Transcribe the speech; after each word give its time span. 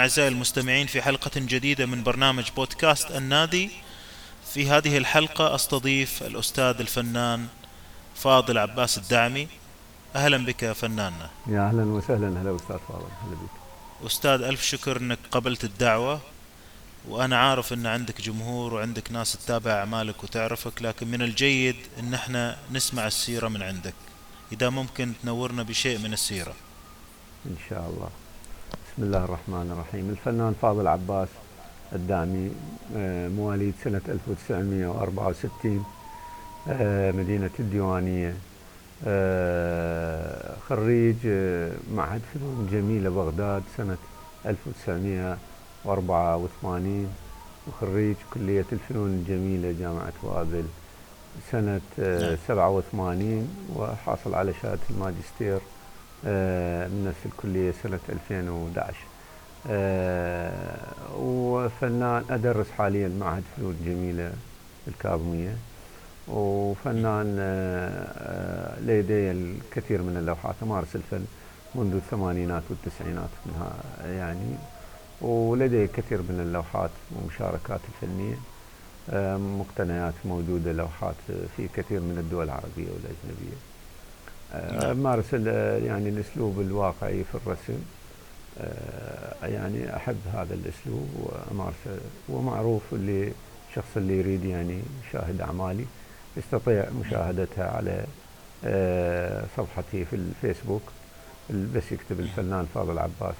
أهلا 0.00 0.08
أعزائي 0.08 0.28
المستمعين 0.28 0.86
في 0.86 1.02
حلقة 1.02 1.30
جديدة 1.36 1.86
من 1.86 2.02
برنامج 2.02 2.50
بودكاست 2.56 3.10
النادي. 3.10 3.70
في 4.54 4.70
هذه 4.70 4.98
الحلقة 4.98 5.54
أستضيف 5.54 6.22
الأستاذ 6.22 6.80
الفنان 6.80 7.46
فاضل 8.16 8.58
عباس 8.58 8.98
الدعمي. 8.98 9.48
أهلا 10.16 10.44
بك 10.44 10.62
يا 10.62 10.72
فناننا 10.72 11.30
يا 11.46 11.68
أهلا 11.68 11.84
وسهلا. 11.84 12.42
هلا 12.42 12.56
أستاذ 12.56 12.76
فاضل. 12.88 13.08
هلا 13.24 13.34
بك. 13.34 14.06
أستاذ 14.06 14.42
ألف 14.42 14.62
شكر 14.62 14.96
أنك 14.96 15.18
قبلت 15.30 15.64
الدعوة. 15.64 16.20
وأنا 17.08 17.36
عارف 17.36 17.72
أن 17.72 17.86
عندك 17.86 18.20
جمهور 18.20 18.74
وعندك 18.74 19.12
ناس 19.12 19.32
تتابع 19.32 19.70
أعمالك 19.70 20.24
وتعرفك 20.24 20.82
لكن 20.82 21.08
من 21.08 21.22
الجيد 21.22 21.76
أن 21.98 22.14
إحنا 22.14 22.56
نسمع 22.72 23.06
السيرة 23.06 23.48
من 23.48 23.62
عندك. 23.62 23.94
إذا 24.52 24.70
ممكن 24.70 25.12
تنورنا 25.22 25.62
بشيء 25.62 25.98
من 25.98 26.12
السيرة. 26.12 26.54
إن 27.46 27.56
شاء 27.68 27.90
الله. 27.90 28.10
بسم 28.90 29.02
الله 29.02 29.24
الرحمن 29.24 29.70
الرحيم 29.72 30.10
الفنان 30.10 30.54
فاضل 30.62 30.86
عباس 30.86 31.28
الدعمي 31.92 32.50
آه، 32.96 33.28
مواليد 33.28 33.74
سنة 33.84 34.00
1964 34.08 35.84
آه، 36.68 37.12
مدينة 37.12 37.50
الديوانية 37.60 38.34
آه، 39.06 40.56
خريج 40.68 41.16
معهد 41.94 42.20
فنون 42.34 42.68
جميلة 42.72 43.10
بغداد 43.10 43.62
سنة 43.76 43.96
1984 44.46 47.14
وخريج 47.68 48.16
كلية 48.34 48.66
الفنون 48.72 49.10
الجميلة 49.10 49.74
جامعة 49.80 50.12
بابل 50.22 50.64
سنة 51.52 51.80
87 52.48 53.22
نعم. 53.22 53.46
وحاصل 53.76 54.34
على 54.34 54.52
شهادة 54.62 54.80
الماجستير 54.90 55.60
من 56.24 57.04
نفس 57.08 57.26
الكلية 57.26 57.72
سنة 57.82 57.98
2011 58.08 58.94
وفنان 61.18 62.24
أدرس 62.30 62.70
حاليا 62.78 63.08
معهد 63.08 63.42
فنون 63.56 63.76
جميلة 63.84 64.32
الكاظمية. 64.88 65.56
وفنان 66.28 67.36
آه، 67.40 68.80
لدي 68.80 69.30
الكثير 69.30 70.02
من 70.02 70.16
اللوحات 70.16 70.54
أمارس 70.62 70.96
الفن 70.96 71.24
منذ 71.74 71.94
الثمانينات 71.94 72.62
والتسعينات 72.70 73.28
منها 73.46 73.72
يعني. 74.06 74.54
ولدي 75.20 75.86
كثير 75.86 76.18
من 76.18 76.40
اللوحات 76.40 76.90
ومشاركات 77.16 77.80
الفنية. 77.88 78.36
مقتنيات 79.58 80.14
موجودة 80.24 80.72
لوحات 80.72 81.14
في 81.56 81.68
كثير 81.74 82.00
من 82.00 82.18
الدول 82.18 82.44
العربية 82.44 82.88
والأجنبية. 82.92 83.56
نعم. 84.54 84.90
أمارس 84.90 85.32
يعني 85.84 86.08
الأسلوب 86.08 86.60
الواقعي 86.60 87.24
في 87.24 87.34
الرسم. 87.34 87.78
يعني 89.42 89.96
أحب 89.96 90.20
هذا 90.32 90.54
الأسلوب 90.54 91.08
وأمارسه 91.14 92.00
ومعروف 92.28 92.82
اللي 92.92 93.32
الشخص 93.70 93.96
اللي 93.96 94.18
يريد 94.18 94.44
يعني 94.44 94.80
يشاهد 95.08 95.40
أعمالي 95.40 95.86
يستطيع 96.36 96.90
مشاهدتها 96.90 97.70
على 97.70 98.04
آه، 98.64 99.44
صفحتي 99.56 100.04
في 100.04 100.16
الفيسبوك. 100.16 100.82
بس 101.50 101.92
يكتب 101.92 102.20
الفنان 102.20 102.66
فاضل 102.74 102.98
عباس 102.98 103.34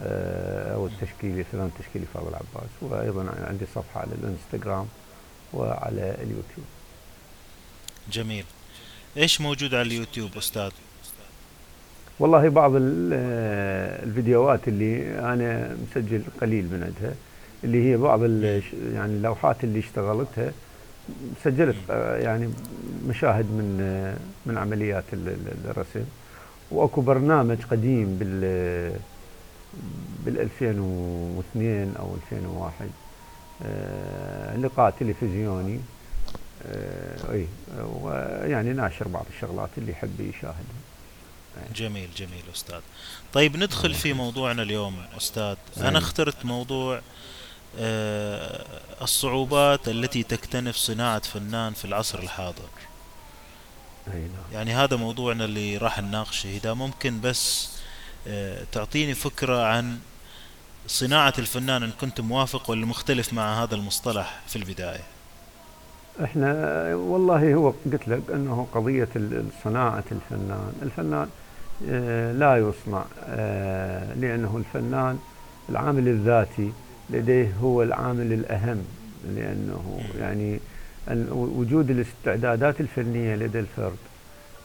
آه، 0.00 0.74
أو 0.74 0.86
التشكيلي 0.86 1.44
فنان 1.44 1.70
تشكيلي 1.78 2.06
فاضل 2.14 2.34
عباس. 2.34 2.70
وأيضا 2.80 3.34
عندي 3.48 3.64
صفحة 3.74 4.00
على 4.00 4.10
الإنستغرام 4.12 4.86
وعلى 5.52 6.14
اليوتيوب. 6.22 6.66
جميل. 8.10 8.44
إيش 9.16 9.40
موجود 9.40 9.74
على 9.74 9.82
اليوتيوب 9.82 10.30
أستاذ؟ 10.36 10.70
والله 12.18 12.48
بعض 12.48 12.72
الفيديوهات 12.74 14.68
اللي 14.68 15.18
أنا 15.18 15.76
مسجل 15.90 16.22
قليل 16.40 16.64
من 16.64 16.82
عندها 16.82 17.14
اللي 17.64 17.90
هي 17.90 17.96
بعض 17.96 18.22
يعني 18.22 19.12
اللوحات 19.12 19.64
اللي 19.64 19.78
اشتغلتها 19.78 20.52
سجلت 21.44 21.76
يعني 22.18 22.48
مشاهد 23.08 23.44
من 23.44 23.78
من 24.46 24.58
عمليات 24.58 25.04
الرسم. 25.64 26.04
وأكو 26.70 27.00
برنامج 27.00 27.56
قديم 27.70 28.16
بال 28.20 28.40
بال 30.24 30.40
2002 30.40 31.94
أو 31.98 32.16
2001 32.32 32.90
آه، 33.66 34.56
لقاء 34.56 34.94
تلفزيوني. 35.00 35.80
اي 37.30 37.46
ويعني 37.78 38.72
ناشر 38.72 39.08
بعض 39.08 39.26
الشغلات 39.34 39.70
اللي 39.78 39.92
يحب 39.92 40.20
يشاهدها 40.20 40.84
جميل 41.74 42.08
جميل 42.16 42.42
أستاذ. 42.54 42.80
طيب 43.32 43.56
ندخل 43.56 43.94
في 43.94 44.12
موضوعنا 44.12 44.62
اليوم 44.62 45.06
أستاذ. 45.16 45.56
أنا 45.76 45.98
اخترت 45.98 46.44
موضوع 46.44 47.00
آه، 47.78 48.64
الصعوبات 49.02 49.88
التي 49.88 50.22
تكتنف 50.22 50.76
صناعة 50.76 51.18
فنان 51.18 51.72
في 51.72 51.84
العصر 51.84 52.18
الحاضر. 52.18 52.68
نعم. 54.06 54.28
يعني 54.52 54.74
هذا 54.74 54.96
موضوعنا 54.96 55.44
اللي 55.44 55.76
راح 55.76 55.98
نناقشه. 56.00 56.56
إذا 56.56 56.74
ممكن 56.74 57.20
بس 57.20 57.68
آه، 58.26 58.64
تعطيني 58.72 59.14
فكرة 59.14 59.66
عن 59.66 59.98
صناعة 60.86 61.34
الفنان 61.38 61.82
إن 61.82 61.90
كنت 61.90 62.20
موافق 62.20 62.70
ولا 62.70 62.86
مختلف 62.86 63.32
مع 63.32 63.62
هذا 63.62 63.74
المصطلح 63.74 64.40
في 64.48 64.56
البداية؟ 64.56 65.13
إحنا 66.22 66.50
والله 66.94 67.54
هو 67.54 67.72
قلت 67.84 68.08
لك 68.08 68.22
أنه 68.34 68.66
قضية 68.74 69.08
صناعة 69.64 70.04
الفنان. 70.12 70.72
الفنان 70.82 71.28
آه، 71.88 72.32
لا 72.32 72.56
يصنع 72.56 73.04
لأنه 74.16 74.56
الفنان 74.56 75.18
العامل 75.68 76.08
الذاتي 76.08 76.72
لديه 77.10 77.52
هو 77.62 77.82
العامل 77.82 78.32
الأهم 78.32 78.82
لأنه 79.36 80.00
يعني 80.20 80.58
وجود 81.30 81.90
الاستعدادات 81.90 82.80
الفنية 82.80 83.34
لدى 83.36 83.58
الفرد 83.60 83.96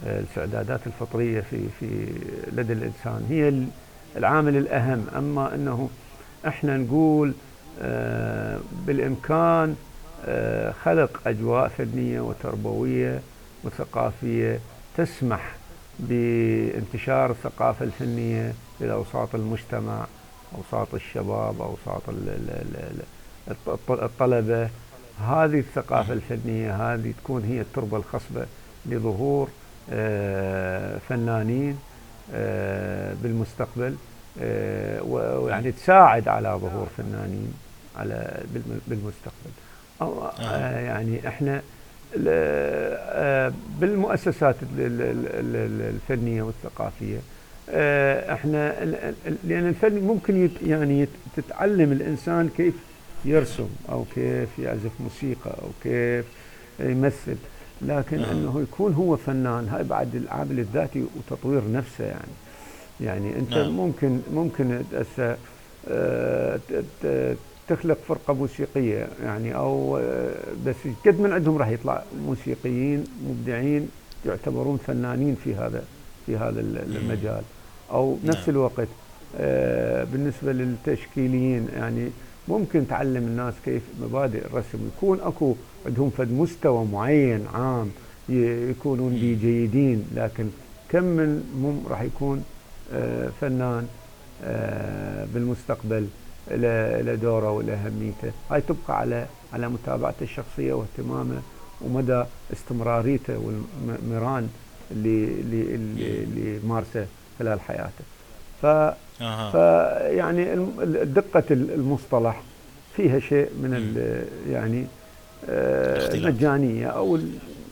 الاستعدادات 0.05 0.79
الفطرية 0.87 1.41
في 1.41 1.59
في 1.79 2.05
لدى 2.51 2.73
الإنسان 2.73 3.25
هي 3.29 3.63
العامل 4.17 4.57
الأهم. 4.57 5.05
أما 5.17 5.55
أنه 5.55 5.89
إحنا 6.47 6.77
نقول 6.77 7.33
آه، 7.81 8.59
بالإمكان 8.87 9.69
آه، 9.69 9.88
خلق 10.83 11.21
أجواء 11.27 11.67
فنية 11.67 12.21
وتربوية 12.21 13.19
وثقافية 13.63 14.59
تسمح 14.97 15.55
بانتشار 15.99 17.31
الثقافة 17.31 17.85
الفنية 17.85 18.53
إلى 18.81 18.93
أوساط 18.93 19.35
المجتمع 19.35 20.05
أوساط 20.57 20.93
الشباب 20.93 21.61
أوساط 21.61 22.01
الطلبة. 23.89 24.69
هذه 25.27 25.59
الثقافة 25.59 26.13
الفنية 26.13 26.93
هذه 26.93 27.13
تكون 27.23 27.43
هي 27.43 27.61
التربة 27.61 27.97
الخصبة 27.97 28.45
لظهور 28.85 29.49
آه، 29.91 30.97
فنانين 31.09 31.79
آه، 32.33 33.13
بالمستقبل 33.23 33.95
آه، 34.41 35.01
ويعني 35.03 35.71
تساعد 35.71 36.27
على 36.27 36.49
ظهور 36.49 36.87
فنانين 36.97 37.53
على 37.97 38.43
بالمستقبل. 38.87 39.51
يعني 40.01 41.27
إحنا 41.27 41.61
بالمؤسسات 43.79 44.55
الفنية 44.77 46.41
والثقافية 46.41 47.19
آه، 47.71 48.33
إحنا 48.33 48.85
لأن 49.43 49.67
الفن 49.67 49.99
ممكن 49.99 50.49
يعني 50.65 51.07
تتعلم 51.35 51.91
الإنسان 51.91 52.49
كيف 52.57 52.73
يرسم 53.25 53.69
أو 53.89 54.05
كيف 54.15 54.59
يعزف 54.59 54.91
موسيقى 54.99 55.49
أو 55.49 55.69
كيف 55.83 56.25
يمثل 56.79 57.35
لكن 57.81 58.19
آه. 58.19 58.31
إنه 58.31 58.61
يكون 58.61 58.93
هو 58.93 59.15
فنان 59.17 59.67
هاي 59.69 59.83
بعد 59.83 60.15
العامل 60.15 60.59
الذاتي 60.59 61.05
وتطوير 61.17 61.71
نفسه 61.71 62.05
يعني 62.05 62.31
يعني 63.01 63.35
أنت 63.35 63.53
نعم. 63.53 63.69
ممكن 63.69 64.19
ممكن 64.33 64.81
هسه 64.93 65.37
آه، 65.87 66.59
تخلق 67.69 67.97
فرقة 68.07 68.33
موسيقية 68.33 69.07
يعني 69.23 69.55
أو 69.55 70.01
بس 70.65 70.75
قد 71.05 71.19
من 71.19 71.33
عندهم 71.33 71.57
راح 71.57 71.67
يطلع 71.67 72.03
موسيقيين 72.27 73.03
مبدعين 73.29 73.89
يعتبرون 74.25 74.77
فنانين 74.87 75.35
في 75.43 75.55
هذا 75.55 75.83
في 76.25 76.37
هذا 76.37 76.59
المجال. 76.59 77.41
أو 77.91 78.15
بنفس 78.23 78.37
نعم. 78.37 78.49
الوقت 78.49 78.87
آه 79.37 80.03
بالنسبة 80.03 80.51
للتشكيليين 80.51 81.67
يعني 81.75 82.09
ممكن 82.47 82.87
تعلم 82.87 83.23
الناس 83.23 83.53
كيف 83.65 83.81
مبادئ 84.01 84.45
الرسم. 84.45 84.77
يكون 84.97 85.19
أكو 85.21 85.55
عندهم 85.85 86.09
فد 86.09 86.31
مستوى 86.31 86.85
معين 86.85 87.45
عام 87.53 87.89
يكونون 88.29 89.13
به 89.13 89.37
جيدين 89.41 90.05
لكن 90.15 90.47
كم 90.89 91.03
من 91.03 91.43
مم 91.63 91.91
راح 91.91 92.01
يكون 92.01 92.43
آه 92.93 93.29
فنان 93.41 93.87
آه 94.43 95.25
بالمستقبل 95.33 96.07
له 96.51 97.15
دوره 97.15 97.51
ولاهميته 97.51 98.31
هاي 98.51 98.61
تبقى 98.61 98.99
على 98.99 99.25
على 99.53 99.69
متابعته 99.69 100.23
الشخصية 100.23 100.73
واهتمامه 100.73 101.41
ومدى 101.81 102.23
استمراريته 102.53 103.37
والمران 103.37 104.49
اللي 104.91 105.25
اللي 105.25 105.75
اللي 106.23 106.59
مارسه 106.67 107.05
خلال 107.39 107.61
حياته. 107.61 108.03
ف 108.61 108.65
فيعني 109.51 110.55
دقة 111.05 111.43
المصطلح 111.51 112.41
فيها 112.95 113.19
شيء 113.19 113.49
من 113.61 113.73
ال 113.73 114.23
يعني 114.53 114.85
آه، 115.49 116.13
المجانية 116.13 116.87
أو 116.87 117.19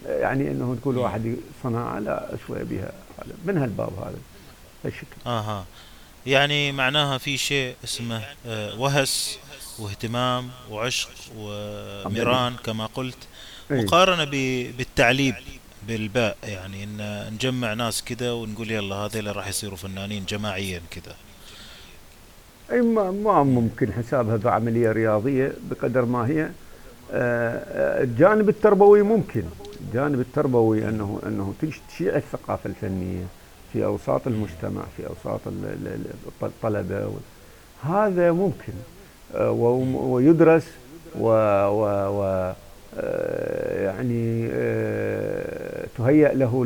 يعني 0.05 0.51
أنه 0.51 0.77
تقول 0.81 0.97
واحد 0.97 1.35
صناعة 1.63 1.99
لا 1.99 2.29
شوية 2.47 2.63
بها 2.63 2.91
من 3.45 3.57
هالباب 3.57 3.89
هذا؟ 3.99 4.17
هالشكل. 4.85 5.17
أها. 5.25 5.65
يعني 6.27 6.71
معناها 6.71 7.17
في 7.17 7.37
شيء 7.37 7.75
اسمه 7.83 8.21
آه، 8.45 8.79
وهس 8.79 9.39
واهتمام 9.79 10.49
وعشق 10.71 11.09
وميران 11.37 12.55
كما 12.65 12.85
قلت 12.85 13.17
إيه. 13.71 13.81
مقارنة 13.83 14.23
بالتعليب 14.77 15.35
بالباء. 15.87 16.37
يعني 16.43 16.83
إن 16.83 17.29
نجمع 17.33 17.73
ناس 17.73 18.03
كذا 18.03 18.31
ونقول 18.31 18.71
يلا 18.71 18.95
هذول 18.95 19.35
راح 19.35 19.47
يصيروا 19.47 19.77
فنانين 19.77 20.25
جماعيا 20.25 20.81
كذا 20.91 21.15
أي 22.71 22.81
ما, 22.81 23.11
ما 23.11 23.43
ممكن 23.43 23.93
حسابها 23.93 24.37
بعمليه 24.37 24.91
رياضية 24.91 25.53
بقدر 25.69 26.05
ما 26.05 26.27
هي. 26.27 26.49
آه، 27.11 28.03
الجانب 28.03 28.49
التربوي 28.49 29.01
ممكن. 29.01 29.43
الجانب 29.81 30.19
التربوي 30.19 30.89
أنه 30.89 31.21
أنه 31.25 31.53
تشيع 31.89 32.15
الثقافة 32.15 32.69
الفنية. 32.69 33.25
في 33.73 33.85
أوساط 33.85 34.27
المجتمع 34.27 34.81
في 34.97 35.07
أوساط 35.07 35.39
الطلبة 36.43 37.11
هذا 37.83 38.31
ممكن. 38.31 38.73
آه، 39.35 39.51
ويدرس 39.51 40.67
و, 41.19 41.27
و, 41.67 41.83
و 42.19 42.53
آه، 42.99 43.85
يعني 43.85 44.47
تهيأ 45.97 46.33
له 46.33 46.65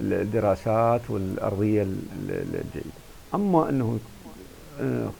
الدراسات 0.00 1.00
والأرضية 1.08 1.82
الجيدة. 2.28 2.96
أما 3.34 3.68
أنه 3.68 3.98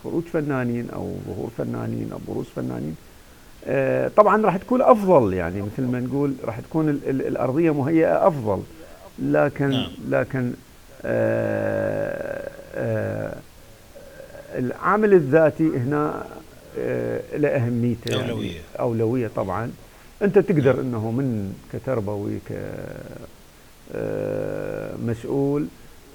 خروج 0.04 0.22
فنانين 0.22 0.90
أو 0.90 1.14
ظهور 1.26 1.50
فنانين 1.58 2.10
أو 2.12 2.18
بروز 2.28 2.46
فنانين 2.46 2.96
آه، 3.66 4.08
طبعا 4.08 4.42
راح 4.42 4.56
تكون 4.56 4.82
أفضل 4.82 5.34
يعني 5.34 5.62
مثل 5.62 5.82
ما 5.82 6.00
نقول 6.00 6.34
راح 6.44 6.60
تكون 6.60 6.88
الأرضية 6.88 7.70
مهيئة 7.70 8.26
أفضل. 8.26 8.62
لكن 9.22 9.70
نعم. 9.70 9.90
لكن 10.08 10.52
آه، 11.04 12.50
آه، 12.74 13.36
العامل 14.58 15.12
الذاتي 15.14 15.68
هنا 15.76 16.24
له 17.34 17.48
أهميته 17.48 18.10
يعني. 18.10 18.30
أولوية. 18.30 18.60
أولوية 18.80 19.30
طبعا. 19.36 19.72
أنت 20.22 20.38
تقدر 20.38 20.76
نعم. 20.76 20.86
إنه 20.86 21.10
من 21.10 21.54
كتربوي 21.72 22.38
كمسؤول 24.98 25.66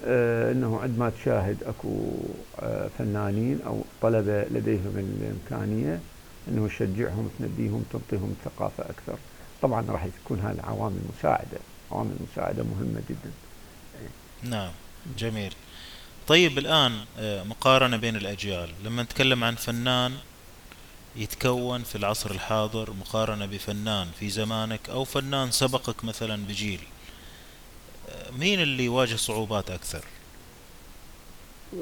آه، 0.05 0.51
إنه 0.51 0.79
عندما 0.79 1.09
تشاهد 1.09 1.57
أكو 1.63 2.11
آه، 2.59 2.87
فنانين 2.97 3.59
أو 3.65 3.81
طلبة 4.01 4.43
لديهم 4.43 4.93
الإمكانية 4.95 5.99
إنه 6.47 6.67
تشجعهم 6.67 7.29
تنبيهم 7.39 7.83
تعطيهم 7.93 8.35
ثقافة 8.45 8.83
أكثر. 8.83 9.15
طبعا 9.61 9.85
راح 9.89 10.07
تكون 10.25 10.39
هذه 10.39 10.61
عوامل 10.63 10.99
مساعدة. 11.17 11.57
عوامل 11.91 12.15
مساعدة 12.31 12.63
مهمة 12.63 13.01
جدا. 13.09 13.31
نعم 14.43 14.71
جميل. 15.17 15.53
طيب 16.27 16.57
الآن 16.57 17.05
آه، 17.19 17.43
مقارنة 17.43 17.97
بين 17.97 18.15
الأجيال. 18.15 18.69
لما 18.83 19.03
نتكلم 19.03 19.43
عن 19.43 19.55
فنان 19.55 20.13
يتكون 21.15 21.83
في 21.83 21.95
العصر 21.95 22.31
الحاضر 22.31 22.93
مقارنة 22.99 23.45
بفنان 23.45 24.07
في 24.19 24.29
زمانك 24.29 24.89
أو 24.89 25.03
فنان 25.03 25.51
سبقك 25.51 26.03
مثلا 26.03 26.45
بجيل 26.45 26.79
مين 28.39 28.61
اللي 28.61 28.85
يواجه 28.85 29.15
صعوبات 29.15 29.69
أكثر؟ 29.69 30.03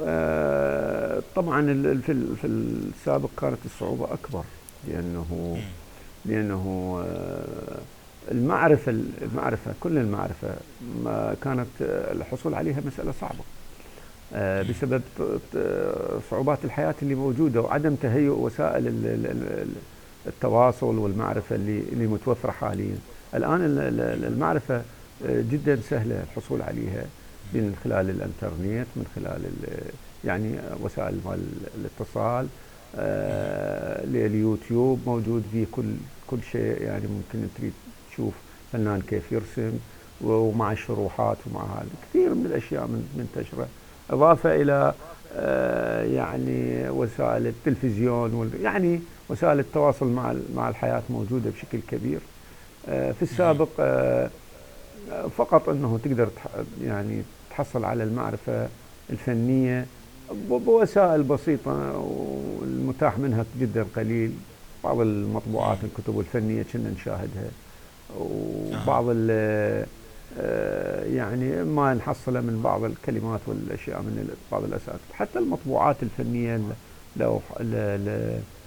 آه، 0.02 1.22
طبعا 1.36 1.62
في 2.06 2.48
السابق 2.48 3.30
كانت 3.38 3.58
الصعوبة 3.66 4.14
أكبر 4.14 4.44
لأنه 4.88 5.60
لأنه 6.26 7.04
آه، 8.30 8.32
المعرفه 8.32 8.92
المعرفة 9.22 9.74
كل 9.80 9.98
المعرفة 9.98 10.48
ما 11.04 11.36
كانت 11.44 11.68
الحصول 11.82 12.54
عليها 12.54 12.82
مسألة 12.86 13.14
صعبة 13.22 13.44
آه، 14.34 14.62
بسبب 14.62 15.02
صعوبات 16.32 16.60
الحياة 16.66 16.96
اللي 17.02 17.16
موجودة 17.16 17.62
وعدم 17.62 17.96
تهيؤ 17.96 18.34
وسائل 18.34 18.88
التواصل 20.28 20.98
والمعرفة 20.98 21.56
اللي 21.56 21.80
اللي 21.92 22.08
متوفرة 22.08 22.52
حاليا. 22.52 22.98
الآن 23.36 23.62
المعرفة 24.28 24.82
جدا 25.26 25.80
سهلة 25.90 26.24
الحصول 26.24 26.62
عليها 26.62 27.06
من 27.54 27.76
خلال 27.84 28.10
الإنترنت 28.10 28.88
من 28.96 29.06
خلال 29.16 29.42
يعني 30.26 30.56
وسائل 30.82 31.20
الاتصال 31.78 32.48
آه 32.96 34.04
اليوتيوب 34.04 35.00
موجود 35.06 35.44
فيه 35.52 35.66
كل 35.72 35.94
كل 36.28 36.38
شيء 36.52 36.82
يعني 36.82 37.04
ممكن 37.08 37.48
تريد 37.58 37.74
تشوف 38.16 38.34
فنان 38.72 39.02
كيف 39.02 39.32
يرسم 39.32 39.72
ومع 40.22 40.72
الشروحات 40.72 41.38
ومع 41.48 41.62
هذا. 41.62 41.88
كثير 42.10 42.34
من 42.34 42.46
الأشياء 42.46 42.90
منتشرة. 43.18 43.68
إضافة 44.10 44.56
إلى 44.56 44.94
آه 45.34 46.04
يعني 46.04 46.90
وسائل 46.90 47.48
التلفزيون 47.48 48.52
يعني 48.64 49.00
وسائل 49.30 49.60
التواصل 49.60 50.08
مع 50.08 50.36
مع 50.56 50.70
الحياة 50.70 51.04
موجودة 51.10 51.50
بشكل 51.50 51.80
كبير. 51.92 52.20
آه 52.90 53.12
في 53.12 53.22
السابق 53.22 53.70
آه 53.80 54.30
فقط 55.38 55.70
إنه 55.70 56.00
تقدر 56.04 56.30
يعني 56.84 57.22
تحصل 57.50 57.86
على 57.86 58.04
المعرفة 58.04 58.68
الفنية 59.10 59.86
بوسائل 60.50 61.24
بسيطة 61.24 61.98
والمتاح 61.98 63.18
منها 63.20 63.46
جدا 63.60 63.86
قليل 63.96 64.32
بعض 64.84 65.00
المطبوعات 65.00 65.78
الكتب 65.84 66.20
الفنية 66.20 66.66
كنا 66.74 66.90
نشاهدها. 66.90 67.50
وبعض 68.20 69.06
آه، 70.40 71.04
يعني 71.04 71.64
ما 71.64 71.94
نحصله 71.94 72.42
من 72.42 72.62
بعض 72.64 72.84
الكلمات 72.84 73.40
والأشياء 73.48 74.00
من 74.00 74.30
بعض 74.52 74.64
الاساتذه 74.64 75.00
حتى 75.14 75.40
المطبوعات 75.40 75.96
الفنية 76.04 76.62
لو 77.18 77.42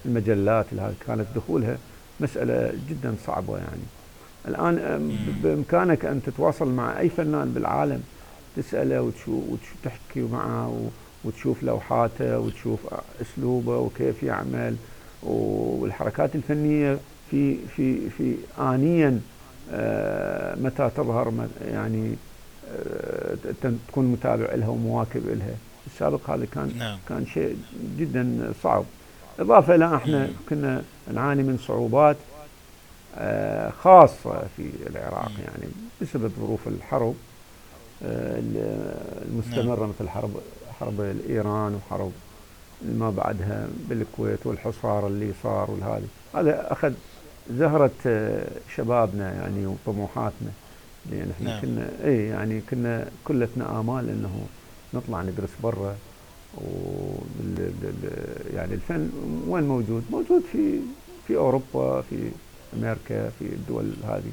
المجلات 0.06 0.66
اللي 0.72 0.92
كانت 1.06 1.26
دخولها 1.36 1.78
مسألة 2.20 2.72
جدا 2.88 3.14
صعبة 3.26 3.56
يعني. 3.56 3.82
الآن 4.48 5.10
بإمكانك 5.42 6.04
أن 6.04 6.22
تتواصل 6.22 6.68
مع 6.68 7.00
أي 7.00 7.08
فنان 7.08 7.52
بالعالم 7.52 8.02
تسأله 8.56 9.02
وتشوف 9.02 9.44
وتحكي 9.48 10.20
معه 10.20 10.90
وتشوف 11.24 11.62
لوحاته 11.62 12.38
وتشوف 12.38 12.80
أسلوبه 13.22 13.78
وكيف 13.78 14.22
يعمل 14.22 14.76
والحركات 15.22 16.34
الفنية 16.34 16.98
في 17.30 17.56
في 17.76 18.10
في 18.10 18.34
آنيا 18.58 19.20
آه، 19.72 20.54
متى 20.54 20.90
تظهر 20.96 21.32
يعني 21.68 22.14
آه، 22.70 23.70
تكون 23.88 24.04
متابع 24.04 24.54
لها 24.54 24.68
ومواكب 24.68 25.26
لها. 25.26 25.54
السابق 25.86 26.30
هذا 26.30 26.46
كان 26.52 26.72
نعم. 26.78 26.98
كان 27.08 27.26
شيء 27.26 27.56
جدا 27.98 28.52
صعب. 28.62 28.84
إضافة 29.38 29.74
إلى 29.74 29.96
إحنا 29.96 30.28
كنا 30.48 30.82
نعاني 31.14 31.42
من 31.42 31.58
صعوبات 31.58 32.16
آه، 33.18 33.70
خاصة 33.70 34.42
في 34.56 34.70
العراق 34.86 35.32
يعني 35.44 35.72
بسبب 36.02 36.32
ظروف 36.40 36.68
الحرب 36.68 37.14
المستمرة 38.02 39.80
نعم. 39.80 39.88
مثل 39.88 40.08
حرب 40.08 40.30
حرب 40.80 41.00
إيران 41.28 41.74
وحرب 41.74 42.12
ما 42.82 43.10
بعدها 43.10 43.68
بالكويت 43.88 44.46
والحصار 44.46 45.06
اللي 45.06 45.32
صار 45.42 45.70
والهذا 45.70 46.06
هذا 46.34 46.72
أخذ 46.72 46.92
زهرة 47.50 47.90
آه، 48.06 48.46
شبابنا 48.76 49.34
يعني 49.34 49.66
وطموحاتنا 49.66 50.50
لأن 51.10 51.30
إحنا 51.30 51.50
نعم. 51.50 51.60
كنا 51.62 51.90
اي 52.04 52.26
يعني 52.26 52.60
كنا 52.70 53.08
كلتنا 53.24 53.80
آمال 53.80 54.08
إنه 54.08 54.46
نطلع 54.94 55.22
ندرس 55.22 55.50
برا 55.62 55.96
و 56.56 56.60
يعني 58.54 58.74
الفن 58.74 59.10
وين 59.48 59.64
موجود؟ 59.64 60.04
موجود 60.10 60.42
في 60.52 60.78
في 61.26 61.36
أوروبا 61.36 62.00
في 62.00 62.30
أمريكا 62.76 63.28
في 63.28 63.42
الدول 63.44 63.92
هذه 64.04 64.32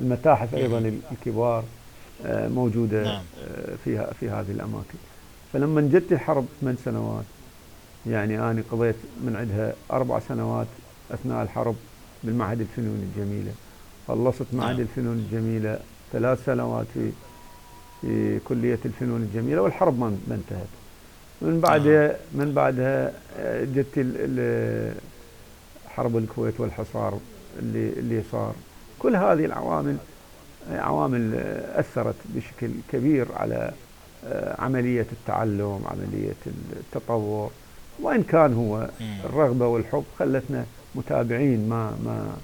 المتاحف 0.00 0.54
أيضا 0.54 0.92
الكبار 1.12 1.64
آه، 2.26 2.48
موجودة 2.48 3.04
نعم. 3.04 3.22
آه، 3.40 3.74
فيها 3.84 4.12
في 4.20 4.30
هذه 4.30 4.50
الأماكن 4.50 4.98
فلما 5.52 5.80
جت 5.80 6.12
الحرب 6.12 6.46
ثمان 6.60 6.76
سنوات 6.84 7.24
يعني 8.06 8.38
أنا 8.40 8.62
قضيت 8.70 8.96
من 9.20 9.36
عندها 9.36 9.74
أربع 9.92 10.18
سنوات 10.18 10.66
أثناء 11.10 11.42
الحرب 11.42 11.76
بالمعهد 12.24 12.60
الفنون 12.60 13.10
الجميلة. 13.10 13.52
خلصت 14.08 14.46
معهد 14.52 14.70
نعم. 14.70 14.80
الفنون 14.80 15.16
الجميلة. 15.16 15.78
ثلاث 16.12 16.44
سنوات 16.44 16.86
في 16.94 17.10
في 18.00 18.38
كلية 18.44 18.78
الفنون 18.84 19.22
الجميلة 19.22 19.62
والحرب 19.62 20.00
ما 20.00 20.16
انتهت. 20.30 20.66
من 21.42 21.60
بعدها 21.60 22.08
نعم. 22.08 22.16
من 22.32 22.52
بعدها 22.54 23.12
آه، 23.38 23.64
جت 23.64 24.06
حرب 25.88 26.16
الكويت 26.16 26.60
والحصار 26.60 27.18
اللي 27.58 27.88
اللي 27.88 28.22
صار. 28.32 28.54
كل 28.98 29.16
هذه 29.16 29.44
العوامل 29.44 29.96
عوامل 30.70 31.34
أثرت 31.74 32.14
بشكل 32.24 32.70
كبير 32.92 33.26
على 33.36 33.72
عملية 34.58 35.06
التعلم 35.12 35.80
عملية 35.86 36.34
التطور. 36.76 37.50
وإن 38.00 38.22
كان 38.22 38.54
هو 38.54 38.90
الرغبة 39.24 39.66
والحب 39.66 40.04
خلتنا 40.18 40.64
متابعين 40.94 41.68
ما 41.68 41.90
ما 42.04 42.36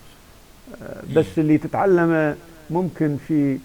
بس 1.15 1.27
اللي 1.39 1.59
تتعلمه 1.59 2.37
ممكن 2.71 3.19
في 3.29 3.59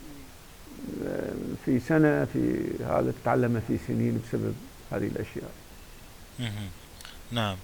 في 1.66 1.80
سنة 1.80 2.26
في 2.26 2.64
هذا 2.80 3.14
تتعلمه 3.22 3.62
في 3.68 3.78
سنين 3.88 4.22
بسبب 4.28 4.54
هذه 4.92 5.08
الأشياء. 5.08 5.52
نعم. 7.32 7.58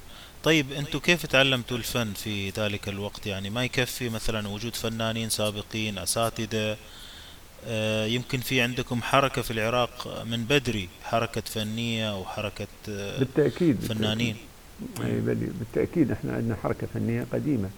طيب 0.43 0.71
أنتم 0.71 0.99
كيف 0.99 1.25
تعلمتوا 1.25 1.77
الفن 1.77 2.13
في 2.13 2.49
ذلك 2.49 2.89
الوقت؟ 2.89 3.27
يعني 3.27 3.49
ما 3.49 3.63
يكفي 3.63 4.09
مثلا 4.09 4.47
وجود 4.47 4.75
فنانين 4.75 5.29
سابقين 5.29 5.97
أساتذة 5.97 6.77
آه، 7.67 8.05
يمكن 8.05 8.39
في 8.39 8.61
عندكم 8.61 9.01
حركة 9.01 9.41
في 9.41 9.51
العراق 9.51 10.23
من 10.25 10.43
بدري 10.43 10.89
حركة 11.03 11.41
فنية 11.41 12.11
أو 12.11 12.25
حركة 12.25 12.67
آه، 12.89 13.19
بالتأكيد 13.19 13.79
فنانين؟ 13.79 14.33
بالتأكيد. 14.33 14.48
بالتأكيد 15.59 16.11
إحنا 16.11 16.33
عندنا 16.33 16.55
حركة 16.55 16.87
فنية 16.93 17.25
قديمة. 17.33 17.69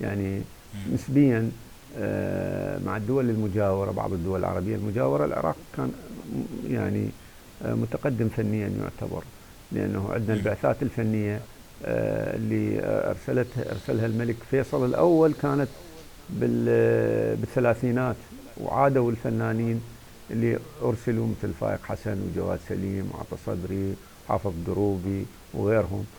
يعني 0.00 0.42
نسبيا 0.94 1.50
آه، 1.98 2.78
مع 2.86 2.96
الدول 2.96 3.30
المجاورة 3.30 3.90
بعض 3.90 4.12
الدول 4.12 4.40
العربية 4.40 4.76
المجاورة 4.76 5.24
العراق 5.24 5.56
كان 5.76 5.92
يعني 6.68 7.08
متقدم 7.64 8.28
فنيا 8.28 8.68
يعتبر. 8.68 9.22
لأنه 9.72 10.10
عندنا 10.12 10.36
البعثات 10.36 10.82
الفنية 10.82 11.40
آه، 11.84 12.36
اللي 12.36 12.80
ارسلتها 12.84 13.72
أرسلها 13.72 14.06
الملك 14.06 14.36
فيصل 14.50 14.86
الأول 14.86 15.32
كانت 15.42 15.68
بالثلاثينات. 16.30 18.16
وعادوا 18.60 19.10
الفنانين 19.10 19.80
اللي 20.30 20.58
أرسلوا 20.82 21.26
مثل 21.26 21.52
فايق 21.60 21.80
حسن 21.84 22.18
وجواد 22.22 22.58
سليم 22.68 23.10
وعطى 23.14 23.36
صبري 23.46 23.94
حافظ 24.28 24.52
دروبي 24.66 25.24
وغيرهم. 25.54 26.04
آه، 26.04 26.17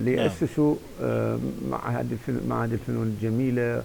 ليأسسوا 0.00 0.74
آه، 1.02 1.38
معهد 1.70 2.18
معهد 2.48 2.72
الفنون 2.72 3.06
الجميلة 3.06 3.82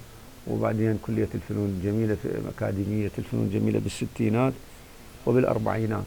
وبعدين 0.48 1.00
كلية 1.08 1.28
الفنون 1.36 1.66
الجميلة 1.66 2.16
في 2.24 2.30
أكاديمية 2.58 3.12
الفنون 3.18 3.46
الجميلة 3.46 3.80
بالستينات 3.80 4.54
وبالأربعينات. 5.26 6.04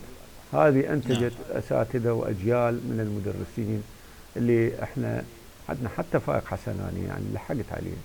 هذه 0.52 0.92
أنتجت 0.92 1.32
نعم. 1.48 1.58
أساتذة 1.58 2.12
وأجيال 2.12 2.74
من 2.74 3.00
المدرسين 3.00 3.82
اللي 4.36 4.82
إحنا 4.82 5.24
عندنا 5.68 5.88
حتى 5.88 6.20
فائق 6.20 6.44
حسناني 6.46 7.04
يعني 7.08 7.24
لحقت 7.34 7.72
عليه. 7.72 7.96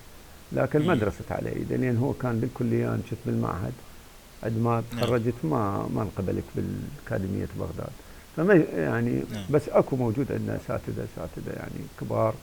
لكن 0.51 0.87
ما 0.87 0.95
درست 0.95 1.31
على 1.31 1.49
ايده 1.49 1.75
لأن 1.75 1.97
هو 1.97 2.13
كان 2.13 2.39
بالكليه 2.39 2.87
أنا 2.87 2.99
كنت 3.09 3.19
بالمعهد 3.25 3.73
عند 4.43 4.57
ما 4.57 4.83
نعم. 4.91 5.01
تخرجت 5.01 5.33
ما 5.43 5.89
ما 5.95 6.01
انقبلت 6.01 6.43
بالأكاديمية 6.55 7.47
بغداد. 7.59 7.91
فما 8.37 8.53
يعني 8.77 9.23
نعم. 9.33 9.43
بس 9.49 9.69
أكو 9.69 9.95
موجود 9.95 10.31
عندنا 10.31 10.55
أساتذة 10.55 11.05
أساتذة 11.13 11.53
يعني 11.55 11.85
كبار. 12.01 12.33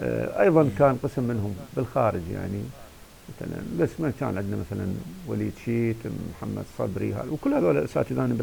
آه، 0.00 0.42
أيضا 0.42 0.70
كان 0.78 0.98
قسم 1.02 1.22
منهم 1.22 1.54
بالخارج 1.76 2.20
يعني 2.32 2.62
مثلا 3.28 3.62
بس 3.80 3.90
ما 3.98 4.12
كان 4.20 4.38
عندنا 4.38 4.56
مثلا 4.56 4.86
وليد 5.28 5.52
شيت 5.64 5.96
محمد 6.06 6.64
صبري 6.78 7.14
وكل 7.30 7.54
هذول 7.54 7.78
الاساتذه 7.78 8.24
أنا 8.24 8.36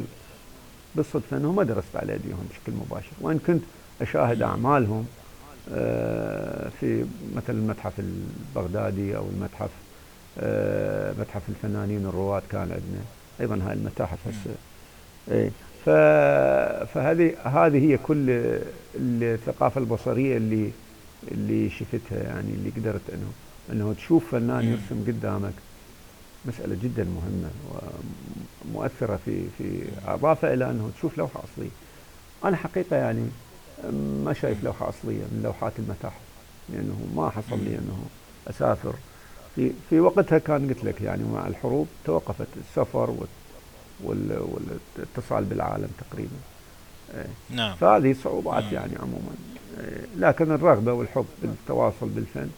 بالصدفة 0.96 1.38
انه 1.38 1.52
ما 1.52 1.64
درست 1.64 1.96
على 1.96 2.14
ايديهم 2.14 2.48
بشكل 2.50 2.72
مباشر. 2.72 3.12
وإن 3.22 3.40
كنت 3.48 3.64
أشاهد 4.02 4.42
أعمالهم 4.42 5.06
آه، 5.74 6.70
في 6.80 7.06
مثل 7.36 7.54
المتحف 7.54 7.94
البغدادي 8.00 9.18
أو 9.18 9.24
المتحف 9.36 9.70
آه، 10.40 11.14
متحف 11.20 11.42
الفنانين 11.50 12.06
الرواة 12.06 12.42
كان 12.52 12.62
عندنا. 12.62 13.04
أيضا 13.42 13.68
هاي 13.68 13.74
المتاحف 13.74 14.18
هسه. 14.28 14.56
اي 15.32 15.52
فهذه 15.86 17.34
هذه 17.44 17.78
هي 17.92 17.98
كل 17.98 18.26
الثقافة 18.96 19.80
البصرية 19.82 20.38
اللي 20.38 20.72
اللي 21.32 21.70
شفتها 21.70 22.24
يعني 22.24 22.52
اللي 22.54 22.70
قدرت 22.70 23.02
أنه 23.14 23.32
أنه 23.72 23.94
تشوف 23.94 24.32
فنان 24.32 24.64
يرسم 24.66 25.04
قدامك. 25.08 25.54
مسألة 26.46 26.78
جدا 26.84 27.04
مهمة 27.04 27.50
ومؤثرة 28.66 29.20
في 29.26 29.42
في 29.58 29.82
إضافة 30.08 30.54
إلى 30.54 30.66
أنه 30.70 30.90
تشوف 30.98 31.18
لوحة 31.18 31.40
أصلية. 31.54 31.70
أنا 32.46 32.58
حقيقة 32.58 32.96
يعني 32.96 33.26
ما 34.26 34.34
شايف 34.42 34.64
لوحة 34.64 34.90
أصلية 34.90 35.24
من 35.32 35.42
لوحات 35.44 35.74
المتاحف 35.80 36.22
لأنه 36.70 36.98
ما 37.16 37.30
حصل 37.30 37.60
لي 37.64 37.70
أنه 37.76 38.06
أسافر. 38.50 38.94
في 39.56 39.72
في 39.90 40.00
وقتها 40.00 40.38
كان 40.38 40.68
قلت 40.70 40.84
لك 40.84 41.02
يعني 41.02 41.24
مع 41.34 41.48
الحروب 41.48 41.88
توقفت 42.06 42.48
السفر 42.58 43.10
والاتصال 44.04 45.44
بالعالم 45.44 45.90
تقريبا 46.10 46.38
إيه. 47.16 47.28
نعم 47.50 47.76
فهذه 47.76 48.16
صعوبات 48.24 48.64
نعم. 48.64 48.74
يعني 48.74 48.96
عموما 48.96 49.36
إيه. 49.80 50.06
لكن 50.18 50.52
الرغبة 50.52 50.94
والحب 50.94 51.26
بالتواصل 51.42 52.10
بالفن 52.10 52.50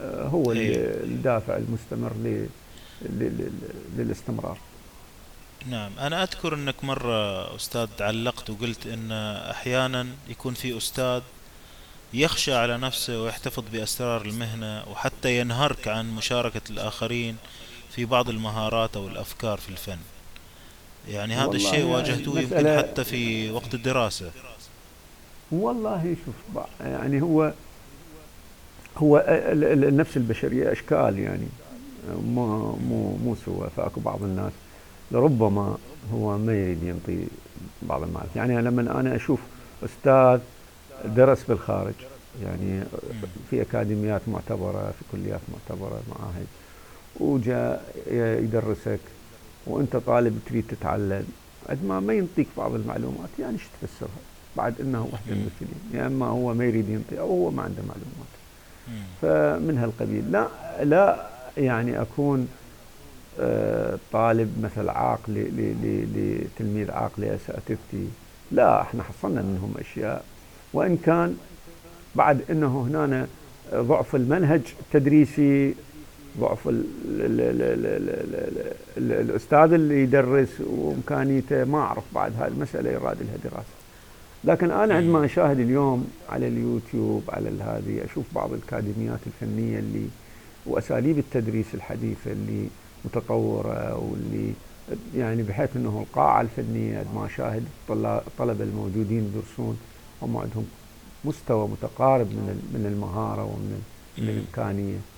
آه، 0.00 0.28
هو 0.28 0.52
إيه. 0.52 0.76
الدافع 1.04 1.56
المستمر 1.56 2.40
للاستمرار 3.96 4.58
نعم 5.66 5.98
أنا 5.98 6.22
أذكر 6.22 6.54
أنك 6.54 6.84
مرة 6.84 7.56
أستاذ 7.56 7.88
علقت 8.00 8.50
وقلت 8.50 8.86
أن 8.86 9.12
أحيانا 9.50 10.06
يكون 10.28 10.54
في 10.54 10.76
أستاذ 10.76 11.22
يخشى 12.14 12.54
على 12.54 12.78
نفسه 12.78 13.22
ويحتفظ 13.22 13.64
بأسرار 13.72 14.22
المهنة 14.22 14.84
وحتى 14.90 15.40
ينهرك 15.40 15.88
عن 15.88 16.10
مشاركة 16.10 16.60
الآخرين 16.70 17.36
في 17.90 18.04
بعض 18.04 18.28
المهارات 18.28 18.96
أو 18.96 19.08
الأفكار 19.08 19.58
في 19.58 19.68
الفن 19.68 19.98
يعني 21.08 21.34
هذا 21.34 21.50
الشيء 21.50 21.74
يعني 21.74 21.94
واجهته 21.94 22.40
يمكن 22.40 22.78
حتى 22.78 23.04
في 23.04 23.50
وقت 23.50 23.74
الدراسة. 23.74 24.30
والله 25.52 26.16
شوف 26.24 26.64
يعني 26.80 27.22
هو 27.22 27.52
هو 28.98 29.24
النفس 29.28 30.16
البشرية 30.16 30.72
أشكال 30.72 31.18
يعني 31.18 31.46
مو 32.08 32.72
مو 32.72 33.16
مو 33.24 33.36
سوى 33.46 33.68
فأكو 33.76 34.00
بعض 34.00 34.22
الناس 34.22 34.52
لربما 35.10 35.78
هو 36.14 36.38
ما 36.38 36.52
يريد 36.54 36.82
ينطي 36.82 37.26
بعض 37.82 38.02
المعرفة 38.02 38.30
يعني 38.36 38.62
لما 38.62 39.00
أنا 39.00 39.16
أشوف 39.16 39.40
أستاذ 39.84 40.40
درس 41.04 41.42
بالخارج 41.48 41.94
يعني 42.42 42.82
في 43.50 43.62
أكاديميات 43.62 44.20
معتبرة 44.26 44.90
في 44.98 45.04
كليات 45.12 45.40
معتبرة 45.52 46.00
معاهد 46.08 46.46
وجاء 47.20 47.92
يدرسك. 48.42 49.00
وأنت 49.66 49.96
طالب 49.96 50.40
تريد 50.46 50.64
تتعلم. 50.68 51.26
قد 51.68 51.84
ما 51.84 52.00
ما 52.00 52.12
ينطيك 52.12 52.46
بعض 52.56 52.74
المعلومات 52.74 53.28
يعني 53.38 53.52
إيش 53.52 53.62
تفسرها؟ 53.82 54.08
بعد 54.56 54.80
إنه 54.80 55.08
واحد 55.12 55.22
من 55.26 55.32
المثلين 55.32 56.00
يا 56.02 56.06
إما 56.06 56.26
هو 56.26 56.54
ما 56.54 56.64
يريد 56.64 56.88
ينطي 56.88 57.20
أو 57.20 57.28
هو 57.28 57.50
ما 57.50 57.62
عنده 57.62 57.82
معلومات. 57.82 58.32
فمن 59.22 59.78
هالقبيل. 59.78 60.32
لا 60.32 60.48
لا 60.84 61.26
يعني 61.56 62.00
أكون 62.02 62.48
طالب 64.12 64.60
مثل 64.62 64.88
عاق 64.88 65.20
لتلميذ 65.28 66.90
عاق 66.90 67.12
لاساتذتي 67.18 68.08
لا 68.52 68.82
إحنا 68.82 69.02
حصلنا 69.02 69.42
منهم 69.42 69.74
أشياء. 69.78 70.24
وإن 70.72 70.96
كان 70.96 71.36
بعد 72.14 72.40
إنه 72.50 72.82
هنا 72.82 73.26
ضعف 73.74 74.16
المنهج 74.16 74.60
التدريسي 74.80 75.74
ضعف 76.40 76.68
ال 76.68 76.84
ال 77.08 77.40
ال 77.40 77.62
ال 77.62 77.86
ال 77.86 78.08
ال 78.34 78.72
ال 78.98 79.12
الأستاذ 79.30 79.72
اللي 79.72 80.02
يدرس 80.02 80.48
وإمكانيته 80.60 81.64
ما 81.64 81.78
أعرف 81.78 82.04
بعد 82.14 82.32
هاي 82.38 82.48
المسألة 82.48 82.90
يراد 82.90 83.16
لها 83.22 83.36
دراسة. 83.50 83.76
لكن 84.44 84.70
أنا 84.70 84.94
عندما 84.94 85.24
أشاهد 85.24 85.58
اليوم 85.60 86.06
على 86.28 86.48
اليوتيوب 86.48 87.22
على 87.28 87.48
هذه 87.48 88.04
أشوف 88.04 88.24
بعض 88.34 88.52
الأكاديميات 88.52 89.18
الفنية 89.26 89.78
اللي 89.78 90.06
وأساليب 90.66 91.18
التدريس 91.18 91.66
الحديثة 91.74 92.32
اللي 92.32 92.66
متطورة 93.04 93.96
واللي 93.98 94.52
يعني 95.16 95.42
بحيث 95.42 95.76
إنه 95.76 96.04
القاعة 96.08 96.40
الفنية 96.40 97.04
ما 97.14 97.28
شاهد 97.36 97.64
الطلبة 97.90 98.64
الموجودين 98.64 99.32
يدرسون 99.34 99.78
هم 100.22 100.36
عندهم 100.36 100.66
مستوى 101.24 101.68
متقارب 101.68 102.26
من 102.26 102.70
من 102.74 102.86
المهارة 102.92 103.44
ومن 103.44 103.82
من 104.18 104.28
الإمكانية. 104.28 104.96
آه 104.96 105.15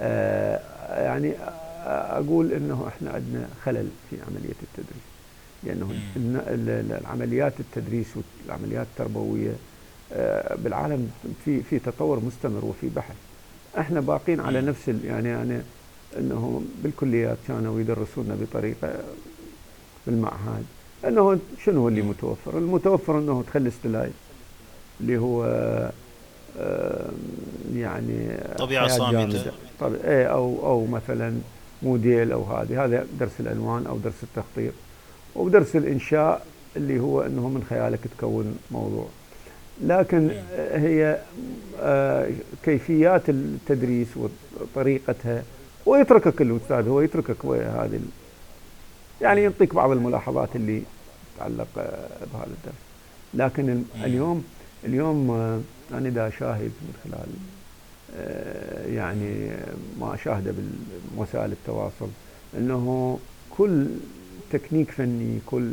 يعني 0.00 1.32
أقول 1.86 2.52
أنه 2.52 2.88
إحنا 2.88 3.10
عندنا 3.10 3.48
خلل 3.64 3.88
في 4.10 4.16
عملية 4.28 4.54
التدريس. 4.62 5.04
لأنه 5.62 5.90
العمليات 7.00 7.52
التدريس 7.60 8.06
والعمليات 8.16 8.86
التربوية 8.92 9.52
آه 10.12 10.54
بالعالم 10.54 11.10
في 11.44 11.62
في 11.62 11.78
تطور 11.78 12.20
مستمر 12.24 12.64
وفي 12.64 12.88
بحث. 12.96 13.16
إحنا 13.78 14.00
باقين 14.00 14.40
على 14.40 14.60
نفس 14.60 14.88
يعني 15.04 15.28
يعني 15.28 15.60
إنه 16.18 16.62
بالكليات 16.82 17.36
كانوا 17.48 17.80
يدرسونا 17.80 18.36
بطريقة 18.40 18.92
بالمعهد. 20.06 20.64
إنه 21.04 21.38
شنو 21.64 21.88
اللي 21.88 22.02
متوفر؟ 22.02 22.58
المتوفر 22.58 23.18
إنه 23.18 23.42
تخلي 23.46 23.68
استلاي 23.68 24.10
اللي 25.00 25.18
هو 25.18 25.44
يعني 27.74 28.38
طبيعة 28.58 28.88
صامتة. 28.88 29.52
طب 29.80 29.94
إيه 30.04 30.26
أو 30.26 30.66
أو 30.66 30.86
مثلا 30.86 31.34
موديل 31.82 32.32
أو 32.32 32.42
هذه. 32.42 32.84
هذا 32.84 33.06
درس 33.20 33.40
الألوان 33.40 33.86
أو 33.86 33.98
درس 33.98 34.22
التخطيط. 34.22 34.72
ودرس 35.34 35.76
الإنشاء 35.76 36.46
اللي 36.76 37.00
هو 37.00 37.22
إنه 37.22 37.48
من 37.48 37.64
خيالك 37.70 38.00
تكون 38.18 38.58
موضوع. 38.70 39.06
لكن 39.82 40.30
هي 40.72 41.20
آه، 41.80 42.30
كيفيات 42.64 43.28
التدريس 43.28 44.08
وطريقتها 44.16 45.42
ويتركك 45.86 46.42
الأستاذ 46.42 46.88
هو 46.88 47.00
يتركك 47.00 47.44
هذه 47.46 48.00
يعني 49.20 49.42
يعطيك 49.42 49.74
بعض 49.74 49.90
الملاحظات 49.90 50.48
اللي 50.56 50.82
تتعلق 51.36 51.66
آه، 51.78 52.08
بهذا 52.32 52.46
الدرس. 52.46 52.74
لكن 53.34 53.82
اليوم 54.04 54.44
اليوم 54.84 55.30
آه، 55.30 55.60
أنا 55.98 56.08
اذا 56.08 56.30
شاهد 56.38 56.72
من 56.82 56.94
خلال 57.04 57.28
يعني 58.94 59.50
ما 60.00 60.14
اشاهده 60.14 60.54
بوسائل 61.16 61.52
التواصل 61.52 62.08
إنه 62.58 63.18
كل 63.50 63.86
تكنيك 64.52 64.90
فني 64.90 65.38
كل 65.46 65.72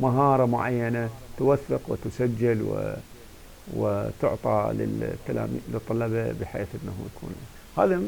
مهارة 0.00 0.46
معينة 0.46 1.08
توثق 1.38 1.80
وتسجل 1.88 2.62
و 2.62 2.94
وتعطى 3.74 4.72
للتلاميذ 4.74 5.60
للطلبة 5.72 6.32
بحيث 6.32 6.66
إنه 6.82 6.94
يكون. 7.16 7.34
هذا 7.76 8.02